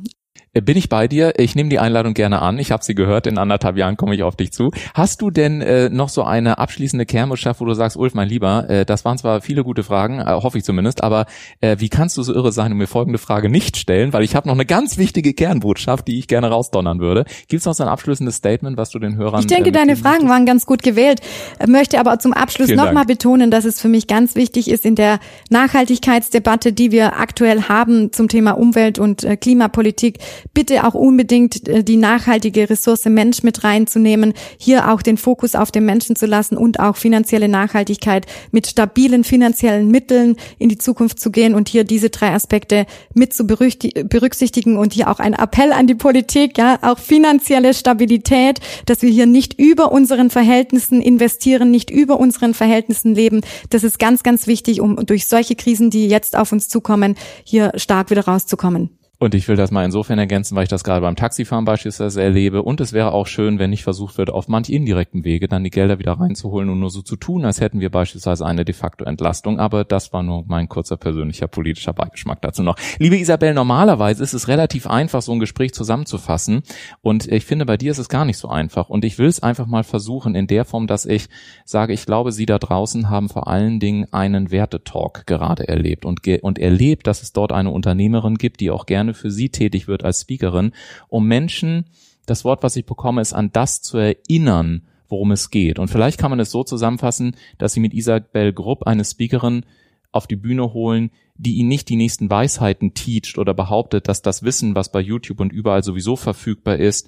Äh, 0.54 0.62
bin 0.62 0.78
ich 0.78 0.90
bei 0.90 1.08
dir. 1.08 1.34
Ich 1.38 1.56
nehme 1.56 1.70
die 1.70 1.80
Einladung 1.80 2.14
gerne 2.14 2.42
an. 2.42 2.60
Ich 2.60 2.72
habe 2.72 2.84
sie 2.84 2.96
gehört. 2.96 3.28
In 3.28 3.38
anderthalb 3.38 3.78
Jahren 3.78 3.98
komme 3.98 4.16
ich 4.16 4.24
auf 4.24 4.36
dich 4.36 4.52
zu. 4.52 4.72
Hast 4.94 5.22
du 5.22 5.32
denn 5.32 5.62
äh, 5.62 5.90
noch 5.90 6.10
so 6.10 6.24
eine 6.24 6.60
abschließende 6.60 7.06
Kernbotschaft, 7.06 7.60
wo 7.60 7.66
du 7.66 7.74
sagst, 7.74 7.98
Ulf, 7.98 8.14
mein 8.14 8.30
Lieber, 8.30 8.70
äh, 8.70 8.86
das 8.86 9.04
waren 9.06 9.18
zwar 9.18 9.42
viele 9.42 9.64
gute 9.64 9.84
Fragen, 9.84 10.20
äh, 10.20 10.26
hoffe 10.26 10.58
ich 10.58 10.64
zumindest, 10.64 11.04
aber 11.04 11.26
äh, 11.62 11.78
wie 11.80 11.90
kannst 11.90 12.18
du 12.18 12.24
so 12.24 12.34
irre 12.34 12.52
sein 12.52 12.72
und 12.72 12.78
mir 12.78 12.88
folgende 12.88 13.18
Frage 13.18 13.50
nicht 13.50 13.78
stellen? 13.78 14.14
Weil 14.14 14.24
ich 14.24 14.36
habe 14.36 14.48
noch 14.48 14.54
eine 14.54 14.66
ganz 14.66 14.98
wichtige 14.98 15.34
Kernbotschaft, 15.34 16.08
die 16.08 16.20
ich 16.20 16.28
gerne 16.28 16.50
rausdonnern 16.50 17.00
würde. 17.00 17.26
Gibt 17.48 17.62
es 17.62 17.66
noch 17.66 17.74
so 17.74 17.84
ein 17.84 17.90
abschließendes 17.90 18.36
Statement, 18.36 18.78
was 18.78 18.92
du 18.92 19.00
den 19.00 19.16
Hörern 19.16 19.40
Ich 19.40 19.48
denke, 19.48 19.70
äh, 19.70 19.74
deine 19.74 19.96
Fragen 19.96 20.30
waren 20.30 20.46
ganz 20.46 20.66
gut 20.66 20.84
gewählt. 20.84 21.22
Möchte 21.68 22.00
aber 22.00 22.20
zum 22.20 22.34
Abschluss 22.34 22.70
nochmal 22.70 23.06
betonen, 23.06 23.50
dass 23.50 23.66
es 23.66 23.82
für 23.82 23.90
mich 23.90 24.08
ganz 24.08 24.36
wichtig 24.36 24.70
ist, 24.70 24.86
in 24.86 24.96
der 24.96 25.20
Nachhaltigkeitsdebatte, 25.50 26.74
die 26.74 26.92
wir 26.92 27.20
aktuell 27.20 27.64
haben 27.64 28.12
zum 28.12 28.28
Thema 28.28 28.52
Umwelt- 28.52 29.00
und 29.00 29.24
äh, 29.24 29.36
Klimapolitik, 29.36 30.20
bitte 30.54 30.86
auch 30.86 30.94
unbedingt 30.94 31.68
äh, 31.68 31.84
die 31.84 31.98
nachhaltige 31.98 32.70
Ressource 32.70 33.06
Mensch 33.06 33.44
mit 33.44 33.64
reinzunehmen, 33.64 34.34
hier 34.58 34.92
auch 34.92 35.02
den 35.02 35.18
Fokus 35.18 35.56
auf 35.56 35.72
den 35.72 35.86
Menschen 35.86 36.16
zu 36.16 36.26
lassen 36.26 36.58
und 36.58 36.80
auch 36.80 36.96
finanzielle 36.96 37.48
Nachhaltigkeit 37.48 38.26
mit 38.52 38.68
stabilen 38.68 39.24
finanziellen 39.24 39.90
Mitteln 39.90 40.36
in 40.60 40.70
die 40.70 40.78
Zukunft 40.78 41.20
zu 41.20 41.32
gehen 41.32 41.56
und 41.56 41.70
hier 41.70 41.84
diese 41.84 42.10
drei 42.10 42.34
Aspekte 42.34 42.86
mit 43.14 43.34
zu 43.34 43.46
berücksichtigen 43.46 44.78
und 44.78 44.94
hier 44.94 45.10
auch 45.10 45.20
ein 45.20 45.34
Appell 45.34 45.72
an 45.72 45.88
die 45.88 45.96
Politik, 45.96 46.58
ja, 46.58 46.80
auch 46.82 47.00
finanzielle 47.00 47.74
Stabilität, 47.74 48.60
dass 48.86 49.02
wir 49.02 49.10
hier 49.10 49.26
nicht 49.26 49.60
über 49.60 49.92
unseren 49.92 50.30
Verhältnissen 50.30 51.02
investieren, 51.02 51.72
nicht 51.72 51.90
über 51.90 52.20
unseren 52.20 52.54
Verhältnissen 52.54 53.16
leben. 53.16 53.42
Das 53.70 53.84
ist 53.84 54.00
ganz, 54.00 54.24
ganz 54.24 54.48
wichtig, 54.48 54.82
um 54.82 54.96
durch 55.06 55.28
solche 55.28 55.56
Krisen, 55.56 55.90
die 55.90 56.08
jetzt 56.08 56.36
auf 56.36 56.52
uns 56.52 56.70
zukommen, 56.70 57.16
hier 57.44 57.72
stark 57.76 58.10
wieder 58.10 58.26
rauszukommen. 58.26 58.90
Und 59.24 59.36
ich 59.36 59.48
will 59.48 59.56
das 59.56 59.72
mal 59.72 59.86
insofern 59.86 60.20
ergänzen, 60.20 60.54
weil 60.58 60.64
ich 60.64 60.70
das 60.70 60.84
gerade 60.84 61.00
beim 61.00 61.16
Taxifahren 61.16 61.64
beispielsweise 61.64 62.22
erlebe. 62.22 62.62
Und 62.62 62.82
es 62.82 62.92
wäre 62.92 63.14
auch 63.14 63.26
schön, 63.26 63.58
wenn 63.58 63.70
nicht 63.70 63.86
versucht 63.86 64.18
wird, 64.18 64.30
auf 64.30 64.50
manch 64.50 64.70
indirekten 64.70 65.24
Wege 65.24 65.48
dann 65.48 65.64
die 65.64 65.70
Gelder 65.70 65.98
wieder 65.98 66.20
reinzuholen 66.20 66.68
und 66.68 66.82
nur 66.82 66.90
so 66.90 67.02
zu 67.02 67.16
tun, 67.16 67.46
als 67.46 67.62
hätten 67.62 67.80
wir 67.80 67.90
beispielsweise 67.90 68.46
eine 68.46 68.66
de 68.66 68.76
facto 68.76 69.06
Entlastung. 69.06 69.62
Aber 69.62 69.86
das 69.86 70.12
war 70.12 70.24
nur 70.24 70.44
mein 70.48 70.68
kurzer 70.68 70.98
persönlicher 70.98 71.48
politischer 71.48 71.94
Beigeschmack 71.94 72.42
dazu 72.42 72.64
noch. 72.64 72.76
Liebe 73.00 73.18
Isabel, 73.18 73.54
normalerweise 73.54 74.22
ist 74.22 74.34
es 74.34 74.50
relativ 74.50 74.88
einfach, 74.88 75.22
so 75.22 75.32
ein 75.32 75.40
Gespräch 75.40 75.74
zusammenzufassen. 75.74 76.62
Und 77.02 77.32
ich 77.32 77.46
finde, 77.46 77.66
bei 77.66 77.78
dir 77.78 77.92
ist 77.92 78.00
es 78.00 78.10
gar 78.10 78.26
nicht 78.26 78.38
so 78.38 78.50
einfach. 78.50 78.90
Und 78.90 79.06
ich 79.06 79.20
will 79.20 79.28
es 79.28 79.42
einfach 79.42 79.68
mal 79.68 79.86
versuchen 79.86 80.36
in 80.36 80.48
der 80.48 80.66
Form, 80.66 80.86
dass 80.86 81.06
ich 81.06 81.30
sage, 81.64 81.94
ich 81.94 82.06
glaube, 82.06 82.34
Sie 82.34 82.46
da 82.46 82.60
draußen 82.60 83.10
haben 83.10 83.30
vor 83.30 83.48
allen 83.48 83.80
Dingen 83.80 84.06
einen 84.12 84.52
Wertetalk 84.52 85.26
gerade 85.28 85.66
erlebt 85.66 86.04
und, 86.04 86.28
und 86.42 86.60
erlebt, 86.60 87.08
dass 87.08 87.24
es 87.24 87.32
dort 87.32 87.54
eine 87.54 87.70
Unternehmerin 87.70 88.36
gibt, 88.36 88.60
die 88.60 88.70
auch 88.70 88.86
gerne 88.86 89.13
für 89.14 89.32
sie 89.32 89.50
tätig 89.50 89.88
wird 89.88 90.04
als 90.04 90.22
Speakerin, 90.22 90.72
um 91.08 91.28
Menschen, 91.28 91.86
das 92.26 92.46
Wort, 92.46 92.64
was 92.64 92.76
ich 92.76 92.86
bekomme, 92.86 93.22
ist 93.22 93.34
an 93.34 93.52
das 93.52 93.82
zu 93.82 93.98
erinnern, 93.98 94.84
worum 95.10 95.32
es 95.32 95.50
geht. 95.50 95.80
Und 95.80 95.90
vielleicht 95.90 96.20
kann 96.20 96.32
man 96.32 96.40
es 96.40 96.52
so 96.52 96.64
zusammenfassen, 96.64 97.36
dass 97.58 97.74
sie 97.74 97.80
mit 97.80 97.94
Isabel 97.94 98.54
Grupp 98.54 98.84
eine 98.84 99.04
Speakerin 99.06 99.66
auf 100.12 100.28
die 100.28 100.36
Bühne 100.36 100.74
holen, 100.74 101.12
die 101.36 101.56
ihnen 101.56 101.70
nicht 101.70 101.90
die 101.90 101.96
nächsten 101.96 102.30
Weisheiten 102.30 102.94
teacht 102.94 103.38
oder 103.38 103.54
behauptet, 103.54 104.08
dass 104.08 104.22
das 104.22 104.44
Wissen, 104.44 104.76
was 104.76 104.92
bei 104.92 105.02
YouTube 105.02 105.40
und 105.40 105.52
überall 105.52 105.84
sowieso 105.84 106.16
verfügbar 106.16 106.78
ist, 106.78 107.08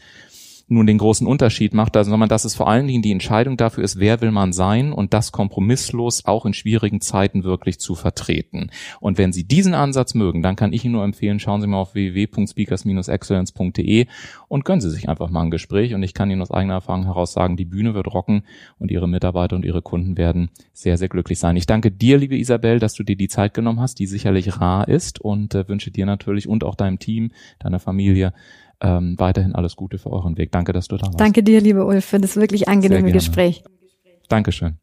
nun 0.68 0.88
den 0.88 0.98
großen 0.98 1.28
Unterschied 1.28 1.76
macht, 1.76 1.96
also, 1.96 2.10
sondern 2.10 2.30
dass 2.30 2.44
es 2.44 2.56
vor 2.56 2.68
allen 2.68 2.88
Dingen 2.88 3.04
die 3.04 3.12
Entscheidung 3.12 3.56
dafür 3.56 3.84
ist, 3.84 4.00
wer 4.00 4.20
will 4.22 4.32
man 4.32 4.52
sein 4.52 4.94
und 4.94 5.14
das 5.14 5.32
kompromisslos 5.32 6.26
auch 6.26 6.44
in 6.46 6.54
schwierigen 6.54 7.02
Zeiten 7.02 7.44
wirklich 7.44 7.80
zu 7.80 7.94
vertreten. 7.94 8.72
Und 9.00 9.20
wenn 9.20 9.32
Sie 9.32 9.44
diesen 9.44 9.76
Ansatz 9.76 10.16
mögen, 10.16 10.42
dann 10.42 10.56
kann 10.56 10.74
ich 10.74 10.84
Ihnen 10.84 10.94
nur 10.94 11.04
empfehlen, 11.04 11.40
schauen 11.40 11.62
Sie 11.62 11.68
mal 11.68 11.78
auf 11.78 11.94
www.speakers-excellence.de 11.94 14.08
und 14.48 14.66
gönnen 14.66 14.82
Sie 14.82 14.90
sich 14.90 15.08
einfach 15.08 15.30
mal 15.30 15.44
ein 15.44 15.52
Gespräch. 15.52 15.94
Und 15.94 16.02
ich 16.02 16.16
kann 16.16 16.32
Ihnen 16.32 16.42
aus 16.42 16.52
eigener 16.52 16.76
Erfahrung 16.76 17.06
heraus 17.06 17.34
sagen, 17.34 17.58
die 17.58 17.66
Bühne 17.66 17.94
wird 17.94 18.12
rocken 18.12 18.42
und 18.80 18.90
Ihre 18.90 19.08
Mitarbeiter 19.08 19.56
und 19.56 19.66
Ihre 19.66 19.84
Kunden 19.84 20.18
werden 20.18 20.50
sehr, 20.74 20.98
sehr 20.98 21.10
glücklich 21.10 21.38
sein. 21.38 21.58
Ich 21.58 21.68
danke 21.68 21.92
dir, 21.92 22.18
liebe 22.18 22.38
Isabel, 22.38 22.80
dass 22.80 22.96
du 22.96 23.04
dir 23.04 23.16
die 23.16 23.28
Zeit 23.28 23.54
genommen 23.54 23.80
hast, 23.80 24.00
die 24.00 24.08
sicherlich 24.08 24.60
rar 24.60 24.88
ist 24.88 25.22
und 25.22 25.54
äh, 25.54 25.68
wünsche 25.68 25.92
dir 25.92 26.08
natürlich 26.08 26.48
und 26.48 26.64
auch 26.64 26.76
deinem 26.76 26.98
Team, 26.98 27.32
deiner 27.60 27.80
Familie 27.80 28.34
ähm, 28.82 29.16
weiterhin 29.18 29.56
alles 29.56 29.76
Gute 29.76 29.98
für 29.98 30.12
euren 30.12 30.38
Weg. 30.38 30.52
Danke, 30.52 30.74
dass 30.74 30.88
du 30.88 30.98
da 30.98 31.08
warst. 31.08 31.20
Danke 31.20 31.44
dir, 31.44 31.62
liebe 31.62 31.86
Ulf, 31.86 32.06
für 32.06 32.20
das 32.20 32.36
wirklich 32.36 32.68
angenehme 32.68 33.12
Gespräch. 33.12 33.64
Dankeschön. 34.28 34.78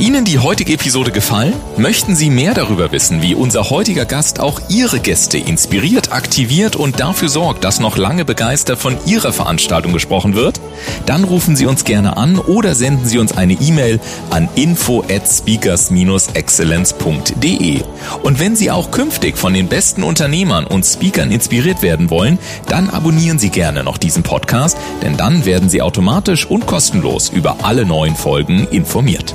Ihnen 0.00 0.24
die 0.24 0.38
heutige 0.38 0.72
Episode 0.72 1.10
gefallen? 1.10 1.52
Möchten 1.76 2.16
Sie 2.16 2.30
mehr 2.30 2.54
darüber 2.54 2.90
wissen, 2.90 3.20
wie 3.20 3.34
unser 3.34 3.68
heutiger 3.68 4.06
Gast 4.06 4.40
auch 4.40 4.58
Ihre 4.70 4.98
Gäste 4.98 5.36
inspiriert, 5.36 6.10
aktiviert 6.10 6.74
und 6.74 7.00
dafür 7.00 7.28
sorgt, 7.28 7.64
dass 7.64 7.80
noch 7.80 7.98
lange 7.98 8.24
begeistert 8.24 8.78
von 8.78 8.96
Ihrer 9.04 9.34
Veranstaltung 9.34 9.92
gesprochen 9.92 10.34
wird? 10.34 10.58
Dann 11.04 11.24
rufen 11.24 11.54
Sie 11.54 11.66
uns 11.66 11.84
gerne 11.84 12.16
an 12.16 12.38
oder 12.38 12.74
senden 12.74 13.06
Sie 13.06 13.18
uns 13.18 13.36
eine 13.36 13.52
E-Mail 13.52 14.00
an 14.30 14.48
info 14.54 15.02
at 15.02 15.28
speakers-excellence.de. 15.28 17.82
Und 18.22 18.40
wenn 18.40 18.56
Sie 18.56 18.70
auch 18.70 18.90
künftig 18.90 19.36
von 19.36 19.52
den 19.52 19.68
besten 19.68 20.02
Unternehmern 20.02 20.66
und 20.66 20.86
Speakern 20.86 21.30
inspiriert 21.30 21.82
werden 21.82 22.08
wollen, 22.08 22.38
dann 22.68 22.88
abonnieren 22.88 23.38
Sie 23.38 23.50
gerne 23.50 23.84
noch 23.84 23.98
diesen 23.98 24.22
Podcast, 24.22 24.78
denn 25.02 25.18
dann 25.18 25.44
werden 25.44 25.68
Sie 25.68 25.82
automatisch 25.82 26.46
und 26.46 26.64
kostenlos 26.64 27.28
über 27.28 27.58
alle 27.64 27.84
neuen 27.84 28.16
Folgen 28.16 28.66
informiert. 28.70 29.34